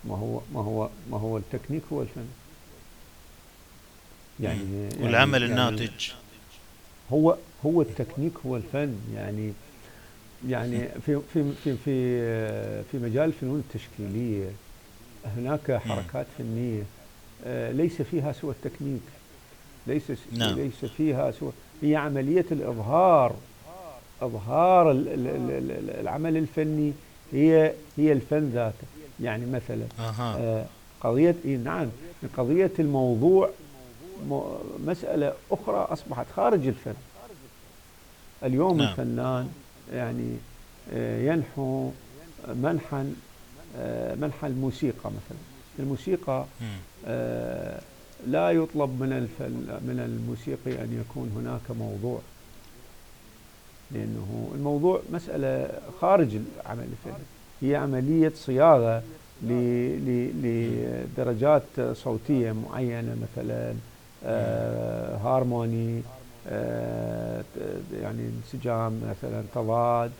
ما 0.05 0.15
هو 0.15 0.41
ما 0.53 0.61
هو 0.61 0.89
ما 1.09 1.19
هو 1.19 1.37
التكنيك 1.37 1.83
هو 1.91 2.01
الفن. 2.01 2.27
يعني, 4.39 4.59
يعني 4.59 5.03
والعمل 5.03 5.41
يعني 5.41 5.53
الناتج. 5.53 6.11
هو 7.13 7.35
هو 7.65 7.81
التكنيك 7.81 8.33
هو 8.45 8.57
الفن. 8.57 8.95
يعني 9.15 9.53
يعني 10.47 10.87
في 11.05 11.21
في 11.33 11.51
في 11.63 11.75
في 11.85 12.83
في 12.83 12.97
مجال 12.97 13.25
الفنون 13.25 13.59
التشكيلية 13.59 14.49
هناك 15.37 15.71
حركات 15.71 16.25
فنية. 16.37 16.83
آه، 17.45 17.71
ليس 17.71 18.01
فيها 18.01 18.31
سوى 18.31 18.51
التكنيك. 18.51 19.01
ليس 19.87 20.03
نعم. 20.31 20.55
ليس 20.55 20.85
فيها 20.85 21.31
سوى 21.31 21.51
هي 21.81 21.95
عملية 21.95 22.45
الإظهار. 22.51 23.35
إظهار 24.21 24.91
العمل 26.01 26.37
الفني 26.37 26.93
هي 27.33 27.73
هي 27.97 28.11
الفن 28.11 28.49
ذاته. 28.49 28.87
يعني 29.23 29.45
مثلا 29.45 29.85
أه. 29.99 30.65
قضية 31.01 31.35
نعم 31.63 31.87
قضية 32.37 32.71
الموضوع 32.79 33.49
مسألة 34.85 35.33
أخرى 35.51 35.77
أصبحت 35.77 36.25
خارج 36.35 36.67
الفن. 36.67 36.93
اليوم 38.43 38.77
نعم. 38.77 38.89
الفنان 38.89 39.49
يعني 39.93 40.37
آه، 40.93 41.33
ينحو 41.33 41.91
منحا 42.47 43.13
آه، 43.77 44.15
منحى 44.15 44.47
الموسيقى 44.47 45.09
مثلا. 45.09 45.37
الموسيقى 45.79 46.45
آه، 47.07 47.81
لا 48.27 48.51
يطلب 48.51 48.89
من 49.01 49.09
من 49.87 49.99
الموسيقي 50.05 50.83
أن 50.83 51.03
يكون 51.05 51.31
هناك 51.35 51.77
موضوع. 51.77 52.19
لأنه 53.91 54.51
الموضوع 54.55 55.01
مسألة 55.11 55.69
خارج 56.01 56.35
العمل 56.35 56.87
الفني 56.91 57.23
هي 57.61 57.75
عملية 57.75 58.31
صياغة 58.35 59.03
لدرجات 60.43 61.63
صوتية 61.93 62.51
معينة 62.51 63.15
مثلا 63.21 63.73
هارموني 65.23 66.01
آه 66.47 67.43
يعني 68.01 68.29
انسجام 68.43 69.01
مثلا 69.09 69.43
تضاد 69.55 70.11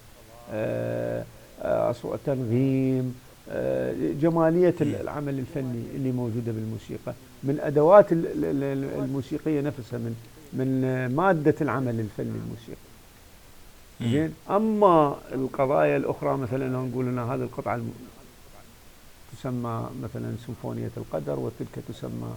آه 0.52 1.24
أصوات 1.62 2.20
تنغيم 2.26 3.16
آه 3.50 3.94
جمالية 4.22 4.76
العمل 4.82 5.40
الفني 5.40 5.84
اللي 5.96 6.12
موجودة 6.12 6.52
بالموسيقى. 6.52 7.14
من 7.44 7.60
أدوات 7.62 8.06
الموسيقية 8.12 9.62
نفسها 9.62 10.00
من 10.00 10.16
من 10.54 11.16
مادة 11.16 11.56
العمل 11.62 12.00
الفني 12.00 12.38
الموسيقي. 12.46 12.78
زين؟ 14.02 14.34
أما 14.50 15.16
القضايا 15.32 15.98
الأخرى 15.98 16.38
مثلا 16.38 16.70
لو 16.74 16.86
نقول 16.86 17.08
أن 17.08 17.20
هذه 17.20 17.42
القطعة 17.42 17.82
تسمى 19.34 19.90
مثلا 20.04 20.36
سيمفونية 20.46 20.92
القدر 20.98 21.40
وتلك 21.40 21.84
تسمى 21.90 22.32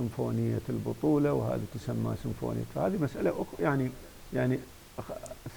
سيمفونية 0.00 0.60
البطولة 0.68 1.32
وهذه 1.32 1.60
تسمى 1.74 2.14
سيمفونية 2.22 2.62
فهذه 2.74 3.02
مسألة 3.02 3.30
أخرى 3.30 3.64
يعني 3.64 3.90
يعني 4.34 4.58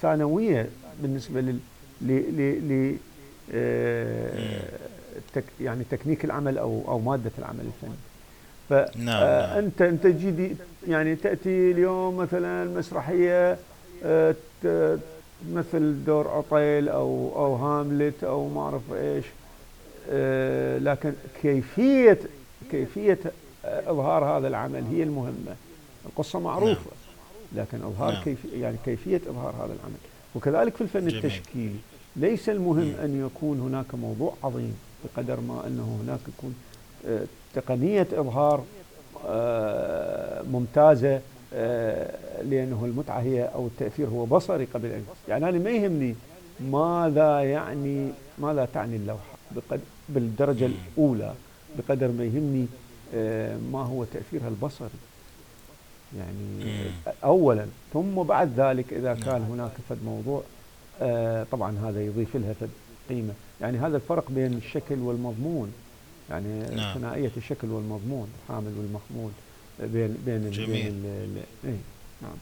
ثانوية 0.02 0.68
بالنسبة 1.02 1.40
لل 1.40 1.58
ل 2.00 2.12
ل 2.12 2.68
ل 2.68 2.96
آه، 3.54 4.62
تك 5.34 5.44
يعني 5.60 5.84
تكنيك 5.90 6.24
العمل 6.24 6.58
أو 6.58 6.82
أو 6.88 6.98
مادة 6.98 7.30
العمل 7.38 7.60
الفني 7.60 7.96
فانت 8.68 8.96
نعم،, 8.96 9.22
نعم. 9.22 9.58
أنت 9.58 9.82
أنت 9.82 10.06
تجي 10.06 10.56
يعني 10.88 11.16
تأتي 11.16 11.70
اليوم 11.70 12.16
مثلا 12.16 12.64
مسرحية 12.78 13.56
آه، 14.04 14.34
تمثل 14.62 16.04
دور 16.04 16.28
عطيل 16.28 16.88
أو 16.88 17.32
أو 17.36 17.54
هاملت 17.54 18.24
أو 18.24 18.48
ما 18.48 18.60
أعرف 18.60 18.82
إيش 18.92 19.24
آه، 20.10 20.78
لكن 20.78 21.12
كيفية 21.42 22.18
كيفية 22.70 23.18
إظهار 23.64 24.24
هذا 24.24 24.48
العمل 24.48 24.84
هي 24.92 25.02
المهمة 25.02 25.56
القصة 26.06 26.38
معروفة 26.38 26.90
نعم. 27.52 27.64
لكن 27.64 27.82
إظهار 27.82 28.12
نعم. 28.12 28.22
كيف 28.22 28.38
يعني 28.54 28.76
كيفية 28.84 29.20
إظهار 29.28 29.54
هذا 29.56 29.74
العمل 29.80 29.98
وكذلك 30.34 30.76
في 30.76 30.80
الفن 30.80 31.08
جميل. 31.08 31.16
التشكيلي 31.16 31.76
ليس 32.16 32.48
المهم 32.48 32.84
مم. 32.84 32.94
أن 33.04 33.26
يكون 33.26 33.60
هناك 33.60 33.94
موضوع 33.94 34.34
عظيم 34.44 34.76
بقدر 35.04 35.40
ما 35.40 35.66
أنه 35.66 36.00
هناك 36.04 36.20
يكون 36.38 36.54
آه، 37.06 37.24
تقنية 37.54 38.06
إظهار 38.12 38.64
آه، 39.26 40.42
ممتازة 40.42 41.20
آه، 41.54 42.42
لأنه 42.42 42.84
المتعة 42.84 43.20
هي 43.20 43.44
أو 43.44 43.66
التأثير 43.66 44.08
هو 44.08 44.24
بصري 44.24 44.64
قبل 44.74 44.88
أن 44.88 45.04
يعني 45.28 45.48
أنا 45.48 45.58
ما 45.58 45.70
يهمني 45.70 46.14
ماذا 46.60 47.40
يعني 47.40 48.10
ماذا 48.38 48.68
تعني 48.74 48.96
اللوحة 48.96 49.34
بالدرجة 50.08 50.66
الأولى 50.66 51.34
بقدر 51.78 52.08
ما 52.08 52.24
يهمني 52.24 52.62
آه، 52.62 52.83
ما 53.72 53.82
هو 53.90 54.04
تأثيرها 54.04 54.48
البصري 54.48 54.88
يعني 56.18 56.90
أولا 57.24 57.66
ثم 57.92 58.22
بعد 58.22 58.60
ذلك 58.60 58.92
إذا 58.92 59.14
كان 59.14 59.40
نعم. 59.40 59.50
هناك 59.50 59.70
فد 59.88 59.98
موضوع 60.04 60.42
آه، 61.02 61.46
طبعا 61.52 61.78
هذا 61.78 62.04
يضيف 62.04 62.36
لها 62.36 62.52
فد 62.52 62.70
قيمة 63.08 63.32
يعني 63.60 63.78
هذا 63.78 63.96
الفرق 63.96 64.30
بين 64.30 64.52
الشكل 64.52 64.98
والمضمون 64.98 65.72
يعني 66.30 66.76
نعم. 66.76 66.94
ثنائية 66.94 67.30
الشكل 67.36 67.68
والمضمون 67.68 68.28
الحامل 68.42 68.72
والمحمول 68.78 69.30
بين 69.80 70.16
بين 70.26 70.50
جميل. 70.50 70.68
بين 70.68 71.42
إيه 71.64 71.76
نعم 72.22 72.36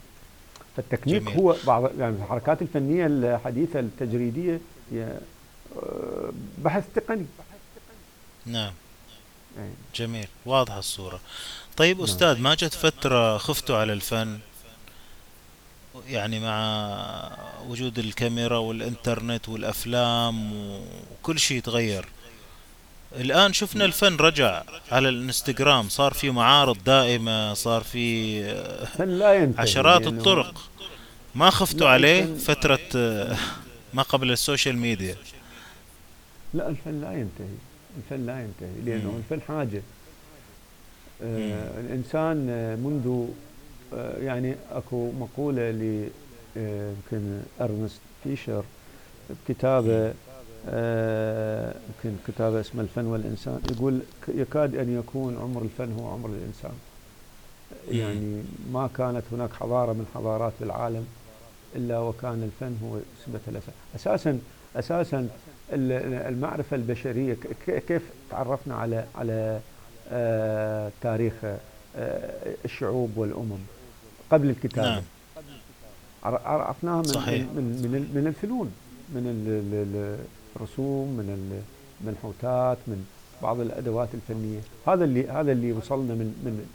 فالتكنيك 0.77 1.23
جميل. 1.23 1.37
هو 1.37 1.57
بعض 1.67 2.01
يعني 2.01 2.17
الحركات 2.17 2.63
الفنية 2.63 3.07
الحديثة 3.07 3.81
التجريدية 3.81 4.61
هي 4.93 5.19
آه، 5.83 6.33
بحث 6.65 6.85
تقني 6.95 7.27
نعم 8.47 8.73
جميل 9.94 10.28
واضحة 10.46 10.78
الصورة. 10.78 11.20
طيب 11.76 11.96
نعم. 11.96 12.05
أستاذ 12.05 12.38
ما 12.38 12.55
جت 12.55 12.74
فترة 12.74 13.38
خفتوا 13.38 13.76
على 13.76 13.92
الفن؟ 13.92 14.38
يعني 16.09 16.40
مع 16.40 17.38
وجود 17.68 17.98
الكاميرا 17.98 18.59
والإنترنت 18.59 19.48
والأفلام 19.48 20.53
وكل 21.12 21.38
شيء 21.38 21.61
تغير. 21.61 22.09
الآن 23.12 23.53
شفنا 23.53 23.84
الفن 23.84 24.16
رجع 24.16 24.62
على 24.92 25.09
الإنستغرام 25.09 25.88
صار 25.88 26.14
في 26.14 26.30
معارض 26.30 26.84
دائمة 26.84 27.55
صار 27.55 27.82
في 27.82 29.55
عشرات 29.59 30.07
الطرق. 30.07 30.70
ما 31.34 31.50
خفتوا 31.50 31.88
عليه 31.88 32.34
فترة 32.34 32.78
ما 33.94 34.03
قبل 34.03 34.30
ال 34.30 34.37
social 34.37 34.76
media؟ 34.76 35.16
لا 36.55 36.68
الفن 36.68 37.00
لا 37.00 37.12
ينتهي. 37.12 37.72
الفن 37.97 38.26
لا 38.26 38.40
ينتهي 38.40 38.80
لأنه 38.84 39.16
الفن 39.16 39.40
حاجة. 39.40 39.82
آه 41.22 41.80
الإنسان 41.80 42.36
منذ 42.84 43.26
آه، 43.95 44.18
يعني 44.18 44.55
أكو 44.70 45.11
مقولة 45.20 45.70
ل 45.70 46.09
آه، 46.57 46.90
يمكن 46.90 47.40
أرنست 47.61 48.01
فيشر 48.24 48.64
بكتابه 49.30 50.12
آه، 50.68 51.74
يمكن 51.88 52.16
كتابة 52.28 52.61
اسمه 52.61 52.82
الفن 52.82 53.05
والإنسان 53.07 53.61
يقول 53.70 54.01
يكاد 54.28 54.76
أن 54.76 54.99
يكون 54.99 55.38
عمر 55.38 55.62
الفن 55.62 55.93
هو 55.93 56.09
عمر 56.09 56.28
الإنسان. 56.28 56.72
يعني 57.90 58.43
ما 58.72 58.90
كانت 58.97 59.22
هناك 59.32 59.53
حضارة 59.53 59.93
من 59.93 60.07
حضارات 60.14 60.53
العالم 60.61 61.07
إلا 61.76 61.99
وكان 61.99 62.43
الفن 62.43 62.76
هو 62.84 62.99
سمة 63.26 63.40
الأساس. 63.49 63.74
أساسا 63.97 64.40
أساسا 64.76 65.28
المعرفة 65.73 66.77
البشرية 66.77 67.37
كيف 67.66 68.03
تعرفنا 68.31 68.75
على 68.75 69.05
على 69.14 69.61
آه، 70.11 70.91
تاريخ 71.01 71.33
آه، 71.97 72.55
الشعوب 72.64 73.11
والأمم 73.16 73.59
قبل 74.31 74.51
الكتابة 74.51 74.89
نعم. 74.89 75.03
عرفناها 76.45 76.97
من, 76.97 77.03
صحيح. 77.03 77.43
من, 77.43 77.64
من, 77.93 78.11
من 78.14 78.27
الفنون 78.27 78.73
من 79.14 79.25
الرسوم 80.57 81.09
من 81.09 81.61
المنحوتات 82.01 82.79
من 82.87 83.07
بعض 83.43 83.61
الأدوات 83.61 84.09
الفنية 84.14 84.61
هذا 84.87 85.05
اللي 85.05 85.29
هذا 85.29 85.53
اللي 85.53 85.73
وصلنا 85.73 86.14
من 86.14 86.35
من 86.45 86.66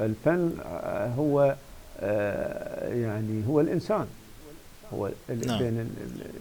الفن 0.00 0.52
هو 1.18 1.56
آه، 2.00 2.94
يعني 2.94 3.42
هو 3.48 3.60
الإنسان 3.60 4.06
هو 4.94 5.10
نعم. 5.46 5.62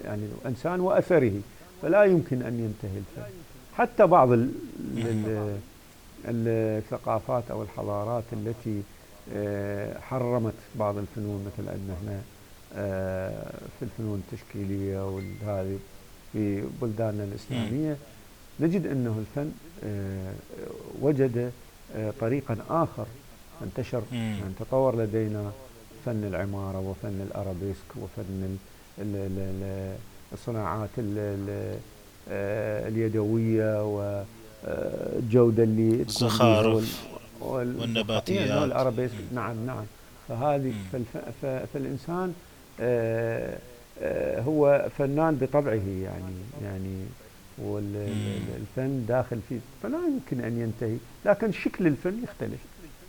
يعني 0.05 0.25
الإنسان 0.41 0.79
وأثره 0.79 1.41
فلا 1.81 2.03
يمكن 2.03 2.41
أن 2.41 2.59
ينتهي 2.59 2.97
الفن. 2.97 3.31
حتى 3.77 4.07
بعض 4.07 4.29
الثقافات 6.25 7.43
أو 7.51 7.63
الحضارات 7.63 8.23
التي 8.33 8.81
آه، 9.35 9.99
حرمت 9.99 10.53
بعض 10.75 10.97
الفنون 10.97 11.45
مثل 11.45 11.69
عندنا 11.69 11.95
هنا 12.03 12.21
آه، 12.75 13.59
في 13.79 13.85
الفنون 13.85 14.23
التشكيلية 14.31 15.07
وهذه 15.09 15.79
في 16.33 16.63
بلداننا 16.81 17.23
الإسلامية 17.23 17.97
نجد 18.59 18.85
أنه 18.87 19.19
الفن 19.19 19.51
آه، 19.83 20.33
وجد 21.01 21.51
طريقا 22.19 22.57
آخر 22.69 23.05
انتشر 23.63 24.03
يعني 24.11 24.53
تطور 24.59 24.95
لدينا 24.95 25.51
فن 26.05 26.23
العمارة 26.23 26.79
وفن 26.79 27.27
الأرابيسك 27.29 27.95
وفن 28.01 28.57
الصناعات 30.33 30.89
اليدوية 32.87 33.83
والجوده 33.83 35.63
اللي 35.63 36.01
الزخارف 36.01 37.07
والنباتيات. 37.39 38.61
والارابيسك 38.61 39.13
نعم 39.33 39.65
نعم. 39.65 39.85
فهذه 40.27 40.73
فالإنسان 41.73 42.33
آه، 42.79 43.57
آه، 44.01 44.41
هو 44.41 44.89
فنان 44.97 45.35
بطبعه 45.35 45.73
يعني 46.03 46.35
يعني 46.63 47.05
والفن 47.57 49.05
داخل 49.07 49.39
فيه. 49.49 49.59
فلا 49.83 49.97
يمكن 49.97 50.45
أن 50.45 50.61
ينتهي. 50.61 50.97
لكن 51.25 51.51
شكل 51.51 51.87
الفن 51.87 52.23
يختلف. 52.23 52.59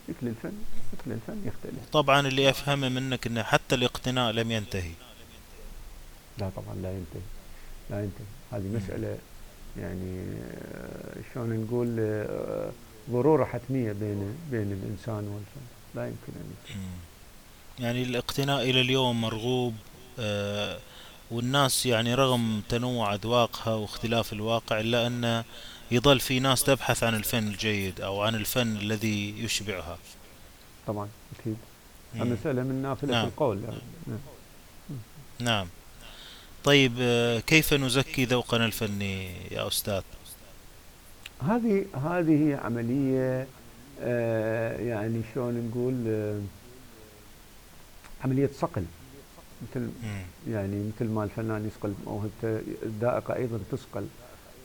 شكل 0.08 0.28
الفن 0.28 0.52
شكل 0.92 1.12
الفن 1.12 1.36
يختلف. 1.46 1.90
طبعا 1.92 2.28
اللي 2.28 2.50
أفهمه 2.50 2.88
منك 2.88 3.26
إنه 3.26 3.42
حتى 3.42 3.74
الاقتناء 3.74 4.32
لم 4.32 4.50
ينتهي. 4.50 4.90
لا 6.41 6.51
طبعا 6.57 6.74
لا 6.82 6.91
ينتهي 6.93 7.22
لا 7.91 8.03
ينتهي. 8.03 8.26
هذه 8.53 8.76
مسألة 8.76 9.18
يعني 9.78 10.20
آه، 10.43 11.16
شلون 11.34 11.64
نقول 11.64 11.97
ضرورة 13.11 13.45
حتمية 13.45 13.93
بين 13.93 14.36
بين 14.51 14.72
الإنسان 14.72 15.28
والفن 15.28 15.66
لا 15.95 16.07
يمكن 16.07 16.32
أن 16.36 16.51
ينتهي. 16.51 16.82
يعني 17.86 18.03
الاقتناء 18.03 18.62
إلى 18.62 18.80
اليوم 18.80 19.20
مرغوب 19.20 19.74
آه، 20.18 20.78
والناس 21.30 21.86
يعني 21.86 22.14
رغم 22.14 22.62
تنوع 22.68 23.14
أذواقها 23.14 23.74
واختلاف 23.74 24.32
الواقع 24.32 24.80
إلا 24.80 25.07
أن 25.07 25.45
يظل 25.91 26.20
في 26.20 26.41
ناس 26.41 26.62
تبحث 26.62 27.03
عن 27.03 27.14
الفن 27.14 27.49
الجيد 27.49 28.01
أو 28.01 28.22
عن 28.22 28.34
الفن 28.34 28.76
الذي 28.76 29.45
يشبعها. 29.45 29.99
طبعا 30.86 31.09
أكيد. 31.41 31.57
المسألة 32.14 32.62
من 32.62 32.82
نافلة 32.82 33.12
نعم. 33.12 33.26
القول 33.26 33.62
يعني. 33.64 33.80
نعم. 34.07 34.18
نعم. 35.39 35.66
طيب 36.68 36.92
آه، 37.00 37.40
كيف 37.40 37.74
نزكي 37.74 38.24
ذوقنا 38.24 38.64
الفني 38.64 39.28
يا 39.50 39.66
أستاذ؟ 39.68 40.02
هذه 41.42 41.84
هذه 41.94 42.56
عملية 42.64 43.46
آه 44.00 44.80
يعني 44.80 45.20
شلون 45.34 45.70
نقول 45.70 45.94
آه 46.08 46.40
عملية 48.24 48.50
صقل. 48.60 48.84
مثل 49.62 49.90
يعني 50.48 50.92
مثل 50.96 51.10
ما 51.10 51.24
الفنان 51.24 51.66
يصقل 51.66 51.94
موهبته 52.06 52.60
الذائقة 52.82 53.34
أيضا 53.36 53.60
تصقل 53.72 54.06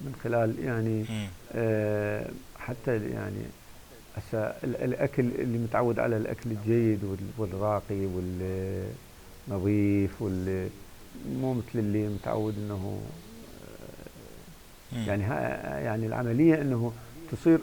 من 0.01 0.15
خلال 0.23 0.55
يعني 0.59 1.05
آه 1.51 2.29
حتى 2.59 2.95
يعني 2.95 3.43
الأكل 4.63 5.23
اللي 5.39 5.57
متعود 5.57 5.99
على 5.99 6.17
الأكل 6.17 6.51
الجيد 6.51 6.99
والراقي 7.37 8.05
والنظيف 9.47 10.21
وال 10.21 10.69
مو 11.41 11.53
مثل 11.53 11.79
اللي 11.79 12.07
متعود 12.07 12.55
إنه 12.57 13.01
يعني 15.07 15.23
يعني 15.85 16.05
العملية 16.07 16.61
إنه 16.61 16.91
تصير 17.31 17.59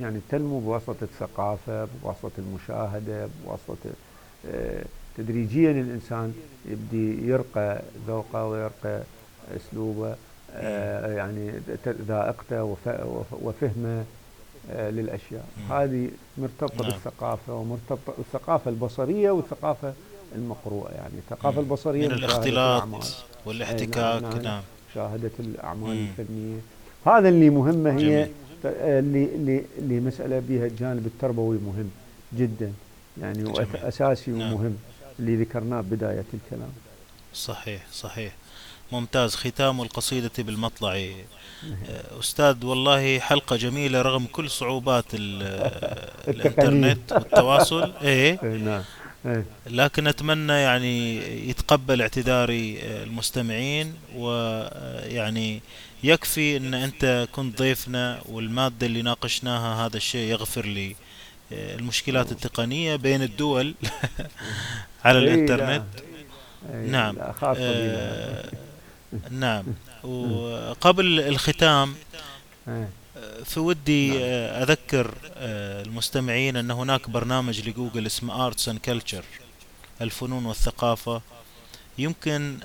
يعني 0.00 0.20
تنمو 0.28 0.60
بواسطة 0.60 0.96
الثقافة 1.02 1.88
بواسطة 2.02 2.30
المشاهدة 2.38 3.28
بواسطة 3.44 3.90
آه، 4.50 4.84
تدريجيا 5.16 5.70
الإنسان 5.70 6.34
يبدي 6.66 7.28
يرقى 7.28 7.82
ذوقه 8.06 8.46
ويرقى 8.46 9.02
أسلوبه 9.56 10.16
آه، 10.52 11.14
يعني 11.14 11.52
ذائقته 11.86 12.76
وفهمه 13.42 14.04
آه، 14.70 14.90
للأشياء. 14.90 15.46
هذه 15.70 16.10
مرتبطة 16.38 16.82
نعم. 16.82 16.90
بالثقافة 16.90 17.54
ومرتبطة 17.54 18.12
بالثقافه 18.18 18.70
البصرية 18.70 19.30
والثقافة 19.30 19.92
المقروءة 20.34 20.90
يعني. 20.92 21.14
الثقافه 21.18 21.60
البصرية 21.60 22.08
من 22.08 22.14
الاختلاط 22.14 22.88
والاحتكاك 23.46 24.22
نعم, 24.22 24.38
نعم. 24.42 24.62
مشاهده 24.90 25.30
الأعمال 25.40 25.96
مم. 25.96 26.06
الفنية. 26.18 26.58
هذا 27.06 27.28
اللي 27.28 27.50
مهمه 27.50 27.90
هي 27.90 27.98
جميل. 27.98 28.28
اللي 28.64 29.24
اللي 29.24 29.64
اللي 29.78 30.00
مسألة 30.00 30.42
بها 30.48 30.66
الجانب 30.66 31.06
التربوي 31.06 31.58
مهم 31.58 31.90
جدا 32.34 32.72
يعني. 33.20 33.52
أساسي 33.88 34.30
نعم. 34.30 34.52
ومهم 34.52 34.76
اللي 35.18 35.36
ذكرناه 35.36 35.80
بداية 35.80 36.24
الكلام. 36.34 36.70
صحيح 37.34 37.86
صحيح. 37.92 38.32
ممتاز. 38.92 39.34
ختام 39.34 39.80
القصيدة 39.80 40.30
بالمطلع. 40.38 40.94
آه، 40.96 42.20
أستاذ 42.20 42.64
والله 42.64 43.18
حلقة 43.18 43.56
جميلة 43.56 44.02
رغم 44.02 44.26
كل 44.32 44.50
صعوبات 44.50 45.04
الإنترنت 46.28 47.12
والتواصل. 47.12 47.92
إيه. 48.02 48.38
نعم. 48.42 48.68
إيه. 48.68 48.84
لكن 49.66 50.06
أتمنى 50.06 50.52
يعني 50.52 51.16
يتقبل 51.50 52.02
اعتذاري 52.02 52.78
آه، 52.82 53.04
المستمعين 53.04 53.94
ويعني 54.14 55.62
يكفي 56.04 56.56
أن 56.56 56.74
أنت 56.74 57.28
كنت 57.32 57.58
ضيفنا 57.58 58.20
والمادة 58.28 58.86
اللي 58.86 59.02
ناقشناها 59.02 59.86
هذا 59.86 59.96
الشيء 59.96 60.30
يغفر 60.30 60.66
لي 60.66 60.96
آه، 61.52 61.76
المشكلات 61.76 62.32
التقنية 62.32 62.96
بين 62.96 63.22
الدول 63.22 63.74
على 65.04 65.18
إيه، 65.18 65.24
الإنترنت. 65.24 65.84
نعم. 66.86 67.16
آه 67.42 68.50
نعم. 69.30 69.64
وقبل 70.04 71.20
الختام 71.20 71.94
إيه. 73.36 73.44
في 73.44 73.60
ودي 73.60 74.10
نعم. 74.10 74.20
أذكر 74.62 75.14
المستمعين 75.86 76.56
أن 76.56 76.70
هناك 76.70 77.10
برنامج 77.10 77.68
لجوجل 77.68 78.06
اسمه 78.06 78.50
Arts 78.50 78.62
and 78.72 78.90
Culture 78.90 79.24
الفنون 80.00 80.46
والثقافة 80.46 81.20
يمكن 81.98 82.58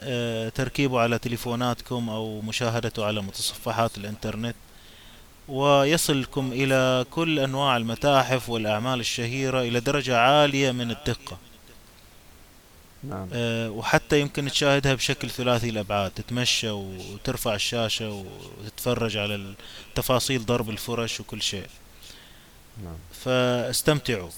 تركيبه 0.55 0.99
على 0.99 1.19
تليفوناتكم 1.19 2.09
أو 2.09 2.41
مشاهدته 2.41 3.05
على 3.05 3.21
متصفحات 3.21 3.97
الإنترنت 3.97 4.55
ويصلكم 5.47 6.51
إلى 6.53 7.05
كل 7.11 7.39
أنواع 7.39 7.77
المتاحف 7.77 8.49
والأعمال 8.49 8.99
الشهيرة 8.99 9.61
إلى 9.61 9.79
درجة 9.79 10.17
عالية 10.17 10.71
من 10.71 10.91
الدقة 10.91 11.37
نعم. 13.03 13.29
أه 13.33 13.69
وحتى 13.69 14.19
يمكن 14.19 14.47
تشاهدها 14.47 14.93
بشكل 14.93 15.29
ثلاثي 15.29 15.69
الأبعاد 15.69 16.11
تتمشى 16.11 16.69
وترفع 16.69 17.55
الشاشة 17.55 18.25
وتتفرج 18.63 19.17
على 19.17 19.53
تفاصيل 19.95 20.45
ضرب 20.45 20.69
الفرش 20.69 21.19
وكل 21.19 21.41
شيء 21.41 21.67
نعم. 22.83 22.97
فاستمتعوا 23.23 24.29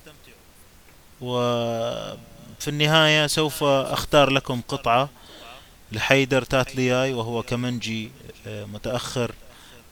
وفي 1.21 2.67
النهاية 2.67 3.27
سوف 3.27 3.63
أختار 3.63 4.29
لكم 4.29 4.61
قطعة 4.67 5.09
لحيدر 5.91 6.41
تاتلياي 6.41 7.13
وهو 7.13 7.43
كمنجي 7.43 8.11
آه، 8.47 8.65
متأخر 8.65 9.31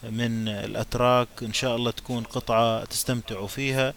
من 0.03 0.47
الأتراك 0.47 1.28
إن 1.41 1.53
شاء 1.53 1.76
الله 1.76 1.91
تكون 1.91 2.24
قطعة 2.24 2.86
تستمتعوا 2.86 3.47
فيها 3.47 3.93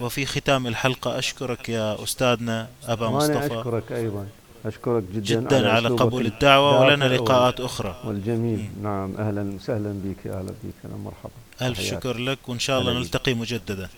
وفي 0.00 0.26
ختام 0.26 0.66
الحلقة 0.66 1.18
أشكرك 1.18 1.68
يا 1.68 2.02
أستاذنا 2.02 2.68
أبا 2.84 3.08
مصطفى. 3.08 3.46
أشكرك 3.46 3.92
أيضا. 3.92 4.26
أشكرك 4.66 5.04
جدا, 5.12 5.40
جدا 5.40 5.70
على 5.70 5.86
أسلوبك 5.86 6.02
قبول 6.02 6.26
الدعوة 6.26 6.80
ولنا 6.80 7.04
لقاءات 7.04 7.60
أخرى. 7.60 7.96
والجميل. 8.04 8.68
نعم 8.82 9.14
أهلا 9.18 9.54
وسهلا 9.54 10.00
بك 10.04 10.26
أهلا 10.26 10.52
بك. 10.64 10.90
مرحبا. 11.04 11.30
ألف 11.62 11.78
تحياتي. 11.78 11.96
شكر 11.96 12.18
لك 12.18 12.38
وإن 12.48 12.58
شاء 12.58 12.80
الله 12.80 12.92
بك. 12.92 12.98
نلتقي 12.98 13.34
مجددا. 13.34 13.88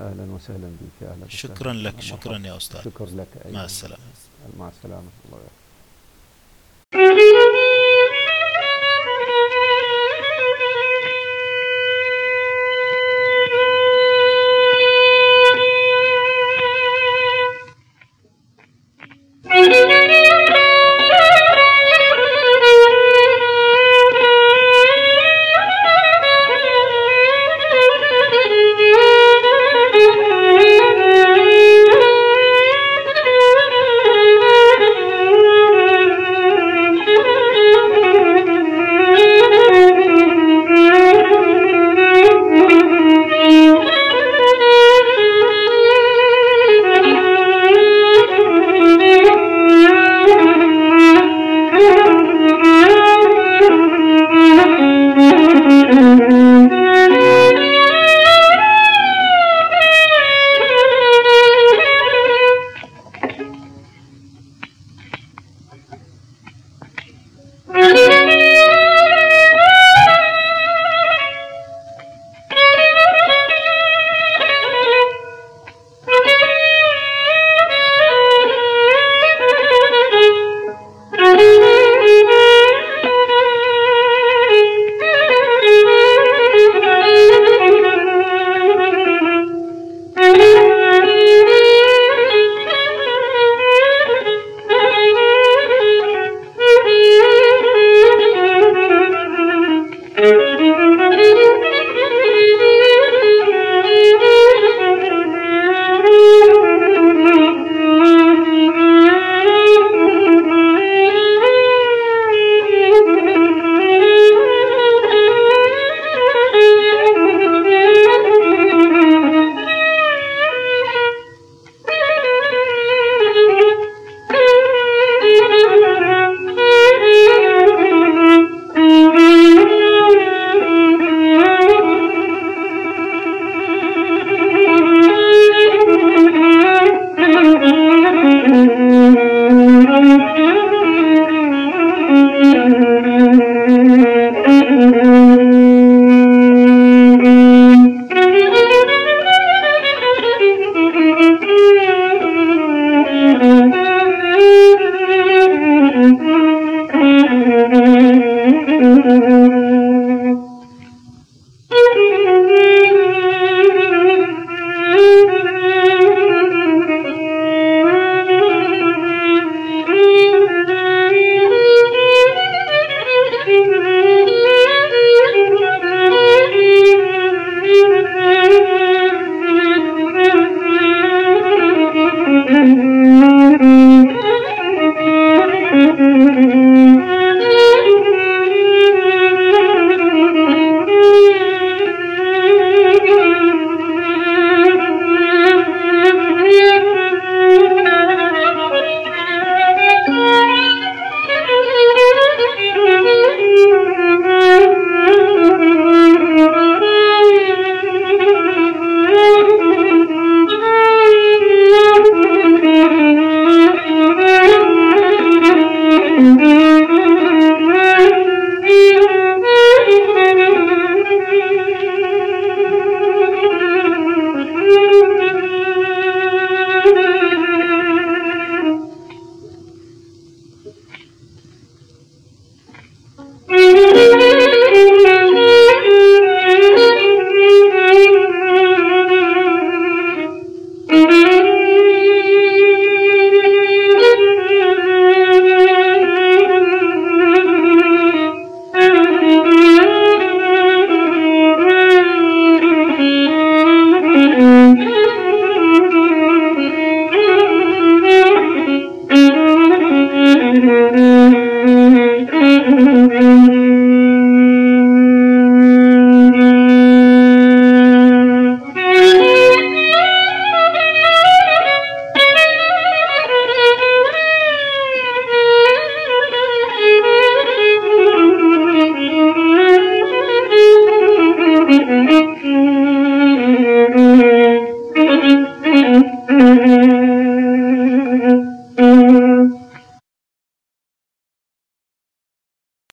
أهلا 0.00 0.22
وسهلا 0.32 0.70
بك 0.80 1.08
أهلا. 1.08 1.28
شكرا 1.28 1.72
لك 1.72 1.94
مرحبا. 1.94 2.00
شكرا 2.08 2.38
يا 2.44 2.56
أستاذ. 2.56 2.80
شكرا 2.84 3.06
لك 3.06 3.26
أيضا. 3.46 3.58
مع 3.58 3.64
السلامة. 3.64 4.02
مع 4.58 4.68
السلامة. 4.68 5.08
الله 5.26 5.38
يحفظك 5.38 5.60